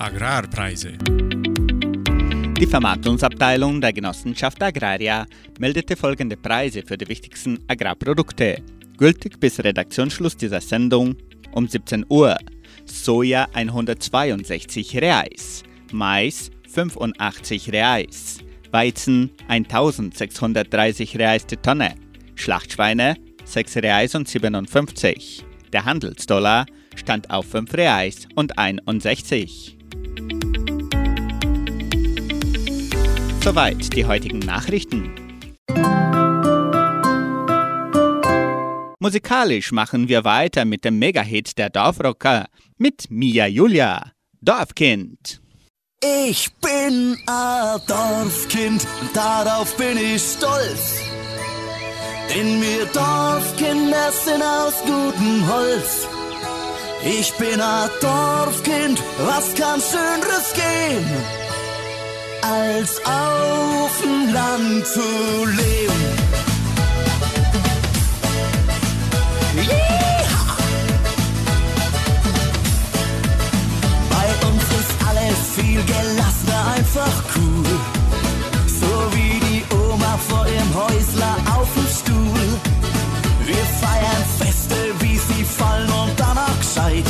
Agrarpreise. 0.00 0.98
Die 2.58 2.66
Vermarktungsabteilung 2.66 3.82
der 3.82 3.92
Genossenschaft 3.92 4.62
Agraria 4.62 5.26
meldete 5.58 5.94
folgende 5.94 6.38
Preise 6.38 6.82
für 6.82 6.96
die 6.96 7.06
wichtigsten 7.06 7.58
Agrarprodukte. 7.68 8.62
Gültig 8.96 9.38
bis 9.38 9.62
Redaktionsschluss 9.62 10.38
dieser 10.38 10.62
Sendung 10.62 11.16
um 11.52 11.68
17 11.68 12.06
Uhr. 12.08 12.38
Soja 12.86 13.46
162 13.52 14.96
Reais, 14.96 15.64
Mais 15.92 16.50
85 16.72 17.72
Reais, 17.72 18.38
Weizen 18.70 19.32
1630 19.48 21.18
Reais 21.18 21.44
die 21.44 21.58
Tonne, 21.58 21.94
Schlachtschweine 22.36 23.16
6 23.44 23.76
Reais 23.76 24.14
und 24.14 24.28
57. 24.28 25.44
Der 25.74 25.84
Handelsdollar 25.84 26.64
stand 26.94 27.28
auf 27.28 27.46
5 27.50 27.74
Reais 27.74 28.26
und 28.34 28.58
61. 28.58 29.76
Soweit 33.46 33.94
die 33.94 34.04
heutigen 34.04 34.40
Nachrichten. 34.40 35.14
Musikalisch 38.98 39.70
machen 39.70 40.08
wir 40.08 40.24
weiter 40.24 40.64
mit 40.64 40.84
dem 40.84 40.98
Megahit 40.98 41.56
der 41.56 41.70
Dorfrocker 41.70 42.46
mit 42.76 43.08
Mia 43.08 43.46
Julia, 43.46 44.10
Dorfkind. 44.40 45.40
Ich 46.02 46.52
bin 46.54 47.16
ein 47.28 47.80
Dorfkind, 47.86 48.84
darauf 49.14 49.76
bin 49.76 49.96
ich 49.96 50.22
stolz. 50.22 50.98
Denn 52.28 52.60
wir 52.60 52.86
Dorfkinder 52.86 54.10
sind 54.10 54.42
aus 54.42 54.74
gutem 54.82 55.48
Holz. 55.48 56.08
Ich 57.04 57.32
bin 57.34 57.60
ein 57.60 57.90
Dorfkind, 58.00 59.00
was 59.24 59.54
kann 59.54 59.80
schöneres 59.80 60.52
gehen? 60.52 61.45
Als 62.42 63.00
auf 63.04 63.90
dem 64.02 64.32
Land 64.32 64.86
zu 64.86 65.00
leben. 65.44 66.02
Yeehaw! 69.56 70.56
Bei 74.10 74.46
uns 74.48 74.62
ist 74.80 74.92
alles 75.08 75.40
viel 75.56 75.82
gelassener, 75.84 76.62
einfach 76.76 77.16
cool. 77.36 77.66
So 78.66 78.92
wie 79.16 79.40
die 79.40 79.64
Oma 79.74 80.18
vor 80.28 80.46
ihrem 80.46 80.74
Häusler 80.74 81.36
auf 81.56 81.68
dem 81.74 81.86
Stuhl. 81.86 82.48
Wir 83.44 83.64
feiern 83.80 84.24
Feste, 84.38 84.76
wie 85.00 85.16
sie 85.16 85.44
fallen 85.44 85.90
und 85.90 86.12
danach 86.16 86.58
gescheit. 86.58 87.06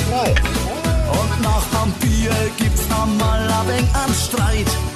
Und 1.11 1.43
nach 1.43 1.83
am 1.83 1.93
Bier 2.01 2.35
gibt's 2.57 2.89
nochmal 2.89 3.41
ein 3.41 3.69
wenig 3.69 3.95
an 3.95 4.15
Streit. 4.15 4.96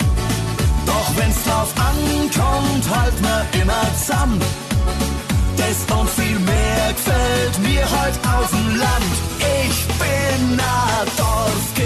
Wenn's 1.21 1.45
drauf 1.45 1.75
ankommt, 1.77 2.85
halt 2.89 3.21
mir 3.21 3.45
immer 3.61 3.85
zusammen. 3.95 4.41
Das 5.59 5.85
und 5.87 6.09
viel 6.09 6.39
mehr 6.39 6.93
gefällt 6.95 7.59
mir 7.59 7.85
halt 8.01 8.19
auf 8.35 8.49
dem 8.51 8.77
Land. 8.79 9.15
Ich 9.69 9.87
bin 9.99 10.59
ein 10.59 11.09
Dorfkind 11.19 11.80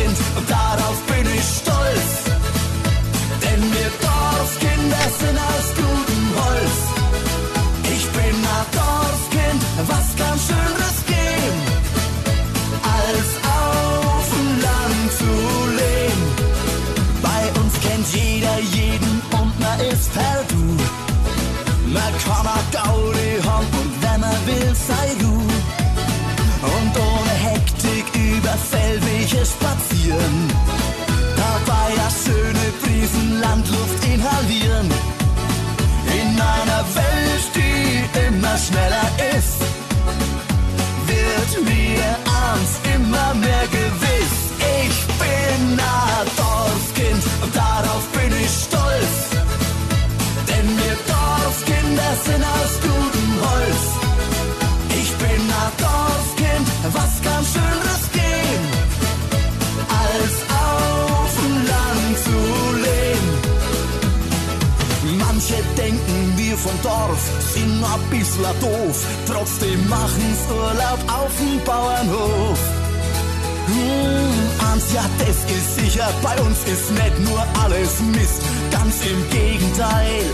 alles 77.95 78.01
Mist, 78.03 78.43
ganz 78.71 78.95
im 79.07 79.31
Gegenteil. 79.31 80.25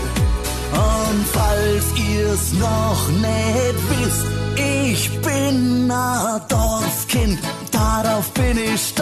Und 0.71 1.25
falls 1.31 1.85
ihr's 1.97 2.53
noch 2.53 3.09
nicht 3.09 3.77
wisst, 3.89 4.25
ich 4.55 5.09
bin 5.21 5.91
ein 5.91 6.41
Dorfkind, 6.47 7.39
darauf 7.71 8.29
bin 8.31 8.57
ich 8.57 8.81
stolz. 8.81 9.00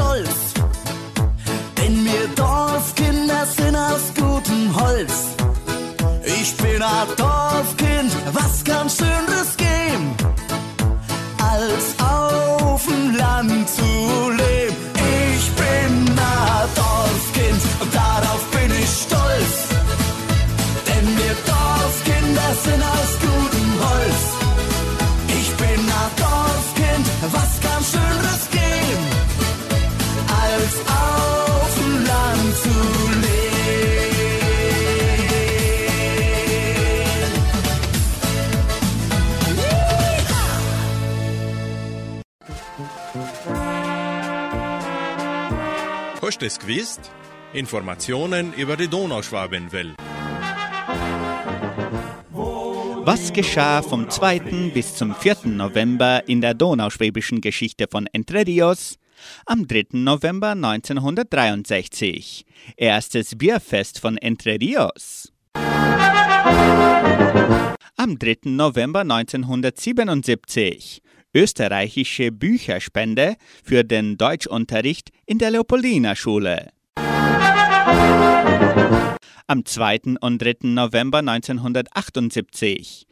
Hast 46.39 46.45
es 46.45 46.59
gewusst? 46.59 47.11
Informationen 47.51 48.53
über 48.53 48.77
die 48.77 48.87
Donauschwabenwelle. 48.87 49.95
Was 52.31 53.33
geschah 53.33 53.81
vom 53.81 54.09
2. 54.09 54.71
bis 54.73 54.95
zum 54.95 55.15
4. 55.15 55.47
November 55.47 56.23
in 56.29 56.39
der 56.39 56.53
donauschwäbischen 56.53 57.41
Geschichte 57.41 57.87
von 57.91 58.07
Entre 58.13 58.47
Rios? 58.47 58.95
Am 59.45 59.67
3. 59.67 59.87
November 59.91 60.51
1963. 60.51 62.45
Erstes 62.77 63.37
Bierfest 63.37 63.99
von 63.99 64.15
Entre 64.15 64.61
Rios. 64.61 65.33
Am 67.97 68.17
3. 68.17 68.37
November 68.45 69.01
1977. 69.01 71.01
Österreichische 71.33 72.31
Bücherspende 72.31 73.35
für 73.63 73.83
den 73.83 74.17
Deutschunterricht 74.17 75.09
in 75.27 75.37
der 75.37 75.51
Leopoldina-Schule. 75.51 76.71
Am 79.45 79.65
2. 79.65 80.15
und 80.21 80.41
3. 80.41 80.55
November 80.63 81.19
1978 81.19 83.05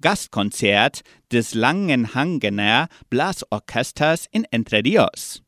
Gastkonzert 0.00 1.00
des 1.32 1.54
Langenhangener 1.54 2.88
Blasorchesters 3.08 4.26
in 4.30 4.44
Entre 4.50 4.84
Rios. 4.84 5.42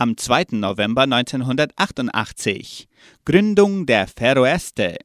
Am 0.00 0.16
2. 0.16 0.46
November 0.52 1.02
1988 1.02 2.88
Gründung 3.24 3.84
der 3.84 4.06
Ferroeste. 4.06 4.96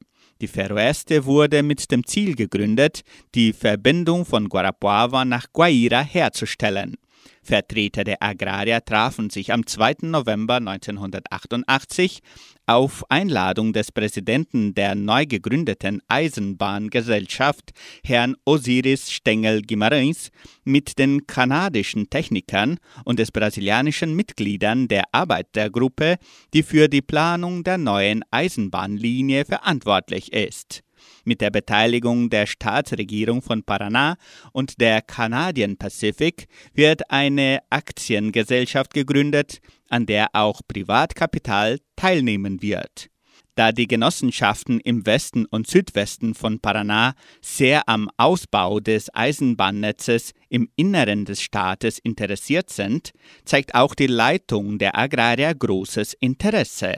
Die 0.44 0.48
Ferroeste 0.48 1.24
wurde 1.24 1.62
mit 1.62 1.90
dem 1.90 2.06
Ziel 2.06 2.34
gegründet, 2.34 3.00
die 3.34 3.54
Verbindung 3.54 4.26
von 4.26 4.50
Guarapuava 4.50 5.24
nach 5.24 5.46
Guaira 5.54 6.02
herzustellen. 6.02 6.98
Vertreter 7.44 8.04
der 8.04 8.22
Agrarier 8.22 8.84
trafen 8.84 9.30
sich 9.30 9.52
am 9.52 9.66
2. 9.66 9.96
November 10.02 10.56
1988 10.56 12.20
auf 12.66 13.04
Einladung 13.10 13.72
des 13.72 13.92
Präsidenten 13.92 14.74
der 14.74 14.94
neu 14.94 15.26
gegründeten 15.26 16.00
Eisenbahngesellschaft, 16.08 17.72
Herrn 18.02 18.36
Osiris 18.44 19.12
Stengel 19.12 19.60
Guimarães, 19.60 20.30
mit 20.64 20.98
den 20.98 21.26
kanadischen 21.26 22.08
Technikern 22.08 22.78
und 23.04 23.18
des 23.18 23.30
brasilianischen 23.30 24.14
Mitgliedern 24.14 24.88
der 24.88 25.04
Arbeitergruppe, 25.12 26.16
die 26.54 26.62
für 26.62 26.88
die 26.88 27.02
Planung 27.02 27.64
der 27.64 27.78
neuen 27.78 28.24
Eisenbahnlinie 28.30 29.44
verantwortlich 29.44 30.32
ist 30.32 30.83
mit 31.24 31.40
der 31.40 31.50
Beteiligung 31.50 32.30
der 32.30 32.46
Staatsregierung 32.46 33.42
von 33.42 33.62
Paraná 33.62 34.16
und 34.52 34.80
der 34.80 35.02
Canadian 35.02 35.76
Pacific 35.76 36.46
wird 36.72 37.10
eine 37.10 37.60
Aktiengesellschaft 37.70 38.94
gegründet, 38.94 39.60
an 39.88 40.06
der 40.06 40.28
auch 40.32 40.60
Privatkapital 40.66 41.78
teilnehmen 41.96 42.62
wird. 42.62 43.08
Da 43.56 43.70
die 43.70 43.86
Genossenschaften 43.86 44.80
im 44.80 45.06
Westen 45.06 45.44
und 45.46 45.68
Südwesten 45.68 46.34
von 46.34 46.58
Paraná 46.58 47.12
sehr 47.40 47.88
am 47.88 48.10
Ausbau 48.16 48.80
des 48.80 49.14
Eisenbahnnetzes 49.14 50.32
im 50.48 50.68
Inneren 50.74 51.24
des 51.24 51.40
Staates 51.40 52.00
interessiert 52.00 52.70
sind, 52.70 53.12
zeigt 53.44 53.76
auch 53.76 53.94
die 53.94 54.08
Leitung 54.08 54.78
der 54.78 54.98
Agrarier 54.98 55.54
großes 55.54 56.14
Interesse. 56.14 56.96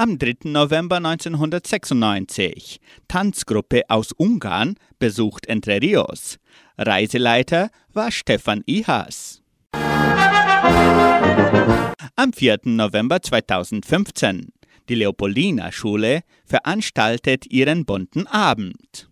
Am 0.00 0.16
3. 0.16 0.36
November 0.44 0.98
1996. 0.98 2.78
Tanzgruppe 3.08 3.82
aus 3.88 4.12
Ungarn 4.12 4.76
besucht 5.00 5.46
Entre 5.46 5.82
Rios. 5.82 6.38
Reiseleiter 6.78 7.70
war 7.92 8.12
Stefan 8.12 8.62
Ihas. 8.64 9.42
Am 12.14 12.32
4. 12.32 12.58
November 12.66 13.20
2015. 13.20 14.52
Die 14.88 14.94
Leopoldina-Schule 14.94 16.20
veranstaltet 16.44 17.46
ihren 17.50 17.84
bunten 17.84 18.28
Abend. 18.28 19.10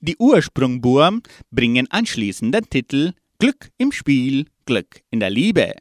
Die 0.00 0.16
Ursprungburm 0.16 1.24
bringen 1.50 1.88
anschließend 1.90 2.54
den 2.54 2.70
Titel 2.70 3.14
Glück 3.40 3.70
im 3.78 3.90
Spiel, 3.90 4.46
Glück 4.64 5.00
in 5.10 5.18
der 5.18 5.30
Liebe. 5.30 5.74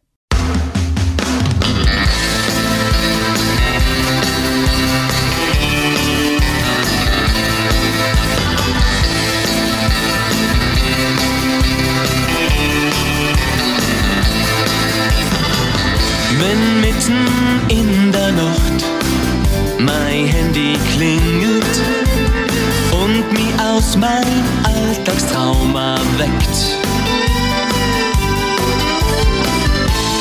Mich 23.87 23.95
aus 23.95 23.97
meinem 23.97 24.43
Alltagstraum 24.63 25.75
erweckt, 25.75 26.77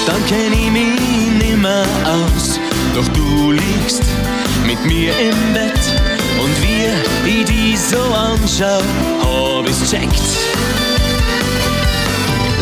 dann 0.06 0.26
kenn 0.26 0.52
ich 0.52 0.70
mich 0.70 1.48
nimmer 1.48 1.84
aus, 2.04 2.60
doch 2.94 3.08
du 3.08 3.52
liegst 3.52 4.02
mit 4.66 4.84
mir 4.84 5.12
im 5.18 5.52
Bett. 5.52 5.80
Und 6.42 6.54
wie 6.62 7.30
ich 7.30 7.44
die 7.44 7.76
so 7.76 8.00
anschaue, 8.14 8.82
hab 9.22 9.68
ich's 9.68 9.90
checkt. 9.90 10.22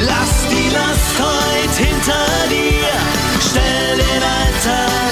Lass 0.06 0.46
die 0.48 0.70
Last 0.72 1.18
heut 1.18 1.76
hinter 1.76 2.26
dir. 2.48 2.94
Stell 3.40 3.96
den 3.96 4.22
Alltag 4.22 5.03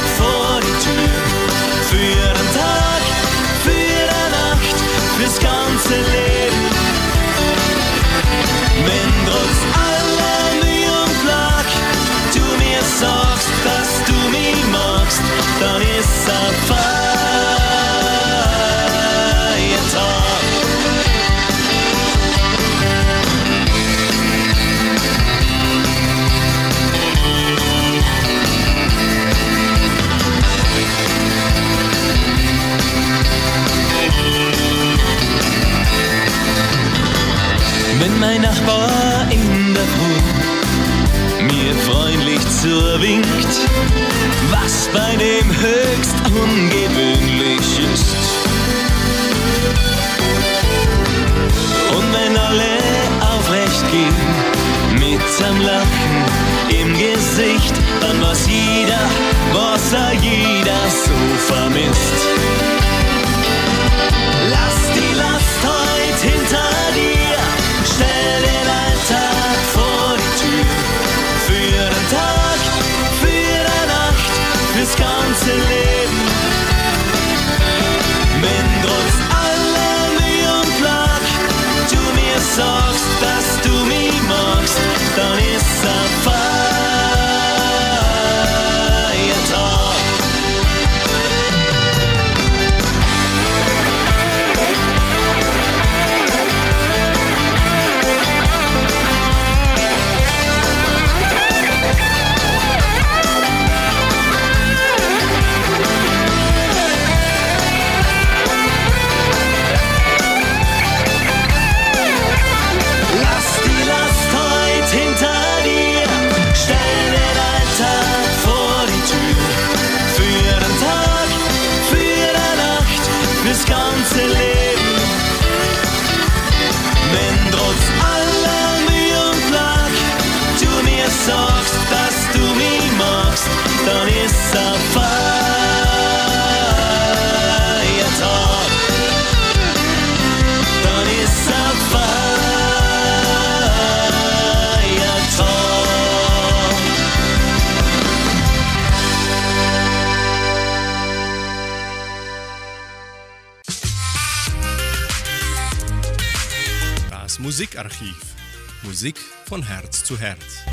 Musikarchiv. 157.82 158.36
Musik 158.84 159.18
von 159.46 159.66
Herz 159.66 160.04
zu 160.04 160.16
Herz. 160.16 160.64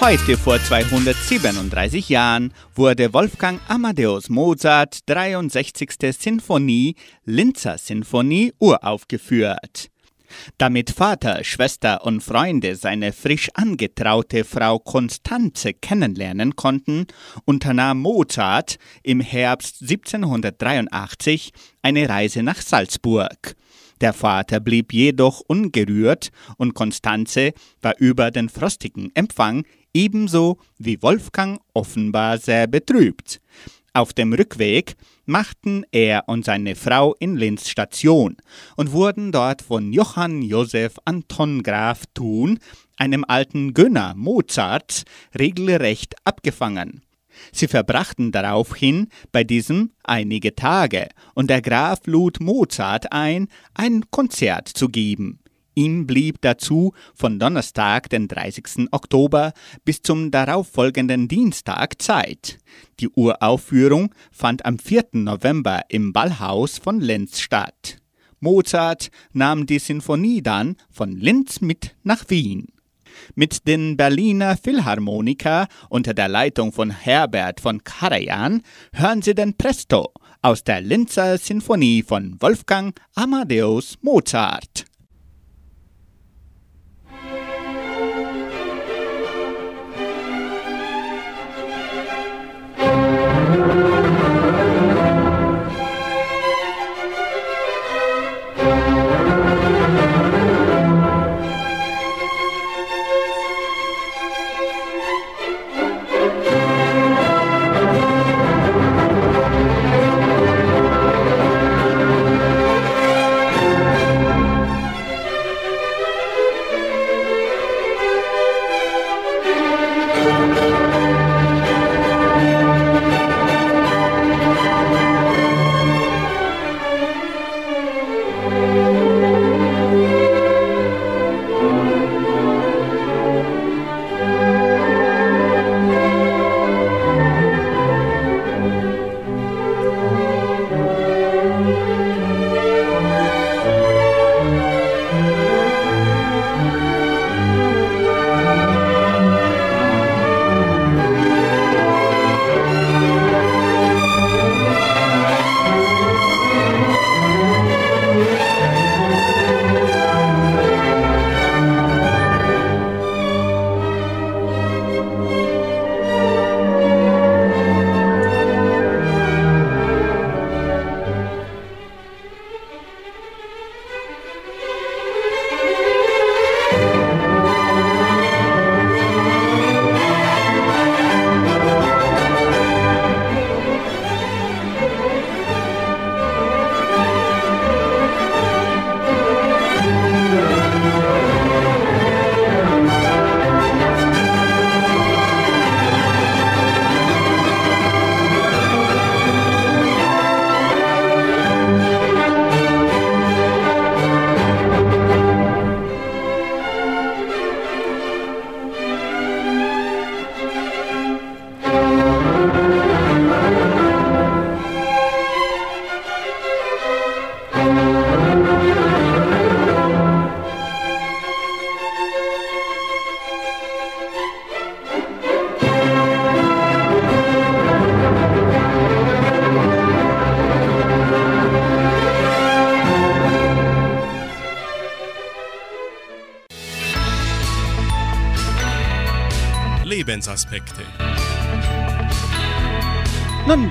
Heute 0.00 0.36
vor 0.36 0.62
237 0.62 2.08
Jahren 2.08 2.52
wurde 2.76 3.12
Wolfgang 3.12 3.60
Amadeus 3.66 4.28
Mozart 4.28 5.00
63. 5.06 5.90
Sinfonie, 6.16 6.94
Linzer 7.24 7.76
Sinfonie, 7.76 8.52
uraufgeführt. 8.60 9.90
Damit 10.58 10.90
Vater, 10.90 11.42
Schwester 11.42 12.04
und 12.04 12.22
Freunde 12.22 12.76
seine 12.76 13.12
frisch 13.12 13.48
angetraute 13.54 14.44
Frau 14.44 14.78
Konstanze 14.78 15.72
kennenlernen 15.72 16.54
konnten, 16.54 17.06
unternahm 17.44 18.00
Mozart 18.00 18.76
im 19.02 19.20
Herbst 19.20 19.82
1783 19.82 21.50
eine 21.82 22.08
Reise 22.08 22.44
nach 22.44 22.60
Salzburg. 22.60 23.56
Der 24.04 24.12
Vater 24.12 24.60
blieb 24.60 24.92
jedoch 24.92 25.40
ungerührt 25.40 26.28
und 26.58 26.74
Konstanze 26.74 27.54
war 27.80 27.94
über 27.96 28.30
den 28.30 28.50
frostigen 28.50 29.10
Empfang 29.14 29.64
ebenso 29.94 30.58
wie 30.76 31.00
Wolfgang 31.00 31.58
offenbar 31.72 32.36
sehr 32.36 32.66
betrübt. 32.66 33.40
Auf 33.94 34.12
dem 34.12 34.34
Rückweg 34.34 34.96
machten 35.24 35.86
er 35.90 36.24
und 36.26 36.44
seine 36.44 36.74
Frau 36.74 37.14
in 37.18 37.36
Linz 37.36 37.70
Station 37.70 38.36
und 38.76 38.92
wurden 38.92 39.32
dort 39.32 39.62
von 39.62 39.90
Johann 39.90 40.42
Josef 40.42 40.96
Anton 41.06 41.62
Graf 41.62 42.02
Thun, 42.12 42.58
einem 42.98 43.24
alten 43.26 43.72
Gönner 43.72 44.12
Mozarts, 44.14 45.04
regelrecht 45.38 46.14
abgefangen. 46.24 47.00
Sie 47.52 47.68
verbrachten 47.68 48.32
daraufhin 48.32 49.08
bei 49.32 49.44
diesem 49.44 49.90
einige 50.02 50.54
Tage, 50.54 51.08
und 51.34 51.50
der 51.50 51.62
Graf 51.62 52.00
lud 52.06 52.40
Mozart 52.40 53.12
ein, 53.12 53.48
ein 53.74 54.04
Konzert 54.10 54.68
zu 54.68 54.88
geben. 54.88 55.40
Ihm 55.74 56.06
blieb 56.06 56.40
dazu 56.40 56.92
von 57.14 57.38
Donnerstag, 57.38 58.08
den 58.08 58.28
30. 58.28 58.92
Oktober, 58.92 59.52
bis 59.84 60.02
zum 60.02 60.30
darauffolgenden 60.30 61.26
Dienstag 61.26 62.00
Zeit. 62.00 62.58
Die 63.00 63.08
Uraufführung 63.08 64.14
fand 64.30 64.64
am 64.64 64.78
4. 64.78 65.06
November 65.14 65.82
im 65.88 66.12
Ballhaus 66.12 66.78
von 66.78 67.00
Linz 67.00 67.40
statt. 67.40 67.98
Mozart 68.38 69.10
nahm 69.32 69.66
die 69.66 69.78
Sinfonie 69.78 70.42
dann 70.42 70.76
von 70.90 71.12
Linz 71.12 71.60
mit 71.60 71.96
nach 72.04 72.28
Wien. 72.28 72.73
Mit 73.34 73.66
den 73.66 73.96
Berliner 73.96 74.56
Philharmoniker 74.56 75.68
unter 75.88 76.14
der 76.14 76.28
Leitung 76.28 76.72
von 76.72 76.90
Herbert 76.90 77.60
von 77.60 77.82
Karajan 77.84 78.62
hören 78.92 79.22
Sie 79.22 79.34
den 79.34 79.56
Presto 79.56 80.12
aus 80.42 80.64
der 80.64 80.80
Linzer 80.80 81.38
Sinfonie 81.38 82.02
von 82.02 82.36
Wolfgang 82.40 82.98
Amadeus 83.14 83.96
Mozart. 84.02 84.84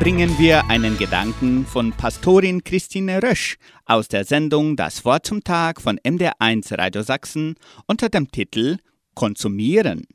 bringen 0.03 0.37
wir 0.37 0.65
einen 0.65 0.97
Gedanken 0.97 1.65
von 1.65 1.93
Pastorin 1.93 2.65
Christine 2.65 3.23
Rösch 3.23 3.57
aus 3.85 4.09
der 4.09 4.25
Sendung 4.25 4.75
Das 4.75 5.05
Wort 5.05 5.25
zum 5.25 5.45
Tag 5.45 5.79
von 5.79 5.97
MDR1 5.97 6.77
Radio 6.77 7.03
Sachsen 7.03 7.55
unter 7.87 8.09
dem 8.09 8.29
Titel 8.29 8.79
Konsumieren. 9.13 10.05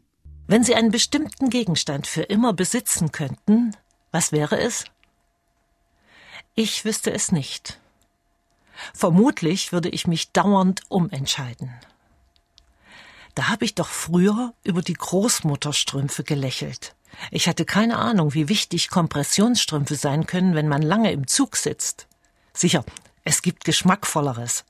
Wenn 0.46 0.62
Sie 0.62 0.74
einen 0.74 0.90
bestimmten 0.90 1.48
Gegenstand 1.48 2.06
für 2.06 2.20
immer 2.20 2.52
besitzen 2.52 3.12
könnten, 3.12 3.74
was 4.10 4.30
wäre 4.30 4.60
es? 4.60 4.84
Ich 6.54 6.84
wüsste 6.84 7.10
es 7.10 7.32
nicht. 7.32 7.80
Vermutlich 8.92 9.72
würde 9.72 9.88
ich 9.88 10.06
mich 10.06 10.32
dauernd 10.32 10.82
umentscheiden. 10.90 11.72
Da 13.34 13.48
habe 13.48 13.64
ich 13.64 13.74
doch 13.74 13.88
früher 13.88 14.52
über 14.64 14.82
die 14.82 14.92
Großmutterstrümpfe 14.92 16.24
gelächelt. 16.24 16.94
Ich 17.30 17.48
hatte 17.48 17.64
keine 17.64 17.98
Ahnung, 17.98 18.34
wie 18.34 18.48
wichtig 18.48 18.90
Kompressionsstrümpfe 18.90 19.96
sein 19.96 20.26
können, 20.26 20.54
wenn 20.54 20.68
man 20.68 20.82
lange 20.82 21.12
im 21.12 21.26
Zug 21.26 21.56
sitzt. 21.56 22.06
Sicher, 22.52 22.84
es 23.24 23.42
gibt 23.42 23.64
geschmackvolleres. 23.64 24.64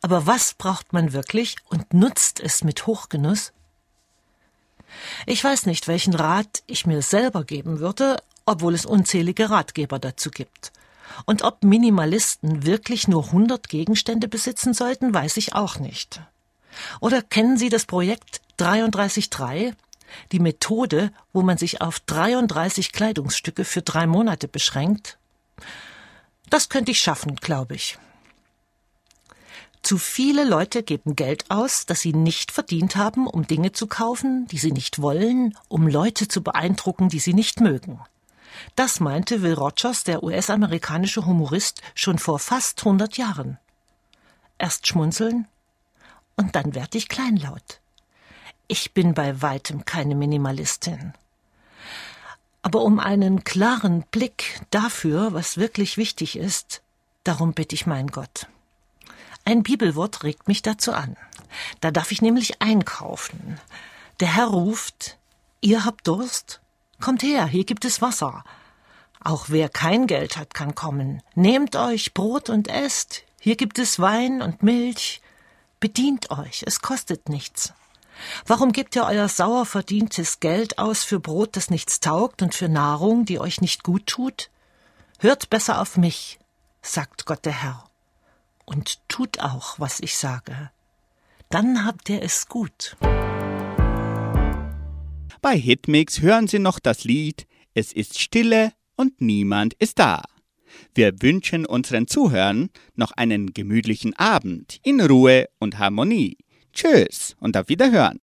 Aber 0.00 0.26
was 0.26 0.54
braucht 0.54 0.92
man 0.92 1.12
wirklich 1.12 1.56
und 1.68 1.94
nutzt 1.94 2.40
es 2.40 2.64
mit 2.64 2.86
Hochgenuss? 2.86 3.52
Ich 5.26 5.42
weiß 5.42 5.66
nicht, 5.66 5.88
welchen 5.88 6.14
Rat 6.14 6.62
ich 6.66 6.86
mir 6.86 7.02
selber 7.02 7.44
geben 7.44 7.80
würde, 7.80 8.22
obwohl 8.46 8.74
es 8.74 8.86
unzählige 8.86 9.50
Ratgeber 9.50 9.98
dazu 9.98 10.30
gibt. 10.30 10.72
Und 11.26 11.42
ob 11.42 11.62
Minimalisten 11.62 12.64
wirklich 12.66 13.08
nur 13.08 13.26
100 13.26 13.68
Gegenstände 13.68 14.28
besitzen 14.28 14.74
sollten, 14.74 15.14
weiß 15.14 15.36
ich 15.36 15.54
auch 15.54 15.78
nicht. 15.78 16.20
Oder 17.00 17.22
kennen 17.22 17.56
Sie 17.56 17.68
das 17.68 17.86
Projekt 17.86 18.40
333, 18.56 19.30
die 20.32 20.38
Methode, 20.38 21.12
wo 21.32 21.42
man 21.42 21.58
sich 21.58 21.80
auf 21.80 22.00
33 22.00 22.92
Kleidungsstücke 22.92 23.64
für 23.64 23.82
drei 23.82 24.06
Monate 24.06 24.48
beschränkt, 24.48 25.18
das 26.50 26.68
könnte 26.68 26.90
ich 26.92 27.00
schaffen, 27.00 27.36
glaube 27.36 27.74
ich. 27.74 27.98
Zu 29.82 29.98
viele 29.98 30.44
Leute 30.44 30.82
geben 30.82 31.14
Geld 31.14 31.50
aus, 31.50 31.84
das 31.84 32.00
sie 32.00 32.14
nicht 32.14 32.52
verdient 32.52 32.96
haben, 32.96 33.26
um 33.26 33.46
Dinge 33.46 33.72
zu 33.72 33.86
kaufen, 33.86 34.46
die 34.46 34.56
sie 34.56 34.72
nicht 34.72 35.02
wollen, 35.02 35.58
um 35.68 35.86
Leute 35.86 36.26
zu 36.26 36.42
beeindrucken, 36.42 37.10
die 37.10 37.18
sie 37.18 37.34
nicht 37.34 37.60
mögen. 37.60 38.00
Das 38.76 39.00
meinte 39.00 39.42
Will 39.42 39.52
Rogers, 39.52 40.04
der 40.04 40.22
US-amerikanische 40.22 41.26
Humorist, 41.26 41.82
schon 41.94 42.18
vor 42.18 42.38
fast 42.38 42.80
100 42.80 43.18
Jahren. 43.18 43.58
Erst 44.56 44.86
schmunzeln 44.86 45.48
und 46.36 46.56
dann 46.56 46.74
werde 46.74 46.96
ich 46.96 47.08
kleinlaut. 47.08 47.80
Ich 48.66 48.92
bin 48.92 49.12
bei 49.14 49.42
weitem 49.42 49.84
keine 49.84 50.14
Minimalistin. 50.14 51.12
Aber 52.62 52.80
um 52.80 52.98
einen 52.98 53.44
klaren 53.44 54.04
Blick 54.10 54.62
dafür, 54.70 55.34
was 55.34 55.58
wirklich 55.58 55.98
wichtig 55.98 56.36
ist, 56.36 56.80
darum 57.24 57.52
bitte 57.52 57.74
ich 57.74 57.86
meinen 57.86 58.08
Gott. 58.08 58.46
Ein 59.44 59.62
Bibelwort 59.62 60.22
regt 60.22 60.48
mich 60.48 60.62
dazu 60.62 60.92
an. 60.92 61.16
Da 61.80 61.90
darf 61.90 62.10
ich 62.10 62.22
nämlich 62.22 62.62
einkaufen. 62.62 63.60
Der 64.20 64.34
Herr 64.34 64.46
ruft, 64.46 65.18
ihr 65.60 65.84
habt 65.84 66.06
Durst? 66.06 66.60
Kommt 67.00 67.22
her, 67.22 67.46
hier 67.46 67.64
gibt 67.64 67.84
es 67.84 68.00
Wasser. 68.00 68.44
Auch 69.22 69.46
wer 69.48 69.68
kein 69.68 70.06
Geld 70.06 70.38
hat, 70.38 70.54
kann 70.54 70.74
kommen. 70.74 71.22
Nehmt 71.34 71.76
euch 71.76 72.14
Brot 72.14 72.48
und 72.48 72.68
esst. 72.68 73.24
Hier 73.40 73.56
gibt 73.56 73.78
es 73.78 73.98
Wein 74.00 74.40
und 74.40 74.62
Milch. 74.62 75.20
Bedient 75.80 76.30
euch, 76.30 76.62
es 76.66 76.80
kostet 76.80 77.28
nichts. 77.28 77.74
Warum 78.46 78.72
gebt 78.72 78.96
ihr 78.96 79.04
euer 79.04 79.28
sauer 79.28 79.66
verdientes 79.66 80.40
Geld 80.40 80.78
aus 80.78 81.04
für 81.04 81.20
Brot, 81.20 81.56
das 81.56 81.70
nichts 81.70 82.00
taugt, 82.00 82.42
und 82.42 82.54
für 82.54 82.68
Nahrung, 82.68 83.24
die 83.24 83.38
euch 83.38 83.60
nicht 83.60 83.82
gut 83.82 84.06
tut? 84.06 84.50
Hört 85.18 85.50
besser 85.50 85.80
auf 85.80 85.96
mich, 85.96 86.38
sagt 86.82 87.26
Gott 87.26 87.44
der 87.44 87.62
Herr, 87.62 87.84
und 88.64 89.00
tut 89.08 89.40
auch, 89.40 89.78
was 89.78 90.00
ich 90.00 90.16
sage. 90.16 90.70
Dann 91.50 91.84
habt 91.84 92.08
ihr 92.08 92.22
es 92.22 92.48
gut. 92.48 92.96
Bei 95.40 95.58
Hitmix 95.58 96.20
hören 96.20 96.48
Sie 96.48 96.58
noch 96.58 96.78
das 96.78 97.04
Lied 97.04 97.46
Es 97.74 97.92
ist 97.92 98.18
Stille 98.18 98.72
und 98.96 99.20
niemand 99.20 99.74
ist 99.74 99.98
da. 99.98 100.22
Wir 100.94 101.20
wünschen 101.20 101.66
unseren 101.66 102.06
Zuhörern 102.06 102.70
noch 102.94 103.12
einen 103.12 103.52
gemütlichen 103.52 104.14
Abend 104.14 104.80
in 104.82 105.00
Ruhe 105.00 105.48
und 105.58 105.78
Harmonie. 105.78 106.38
Tschüss 106.74 107.36
und 107.40 107.56
auf 107.56 107.68
Wiederhören. 107.68 108.20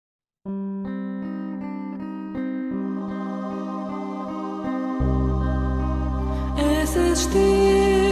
Es 6.83 6.97
ist 6.97 7.31
still. 7.31 8.10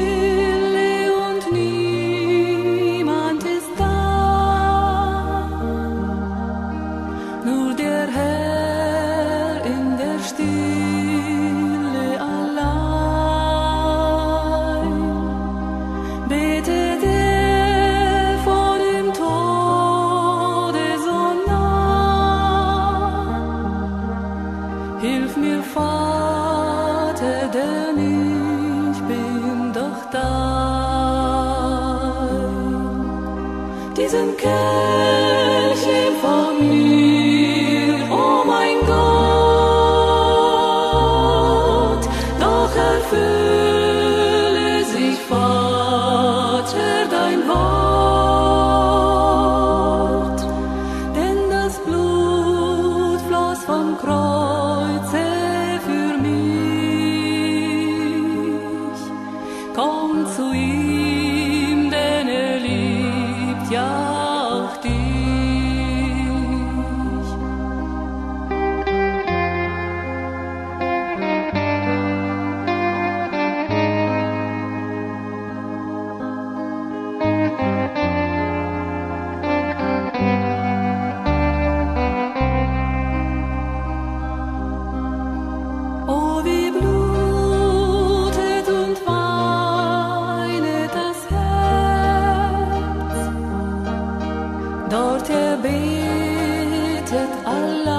altijd 97.11 97.45
alleen. 97.45 97.97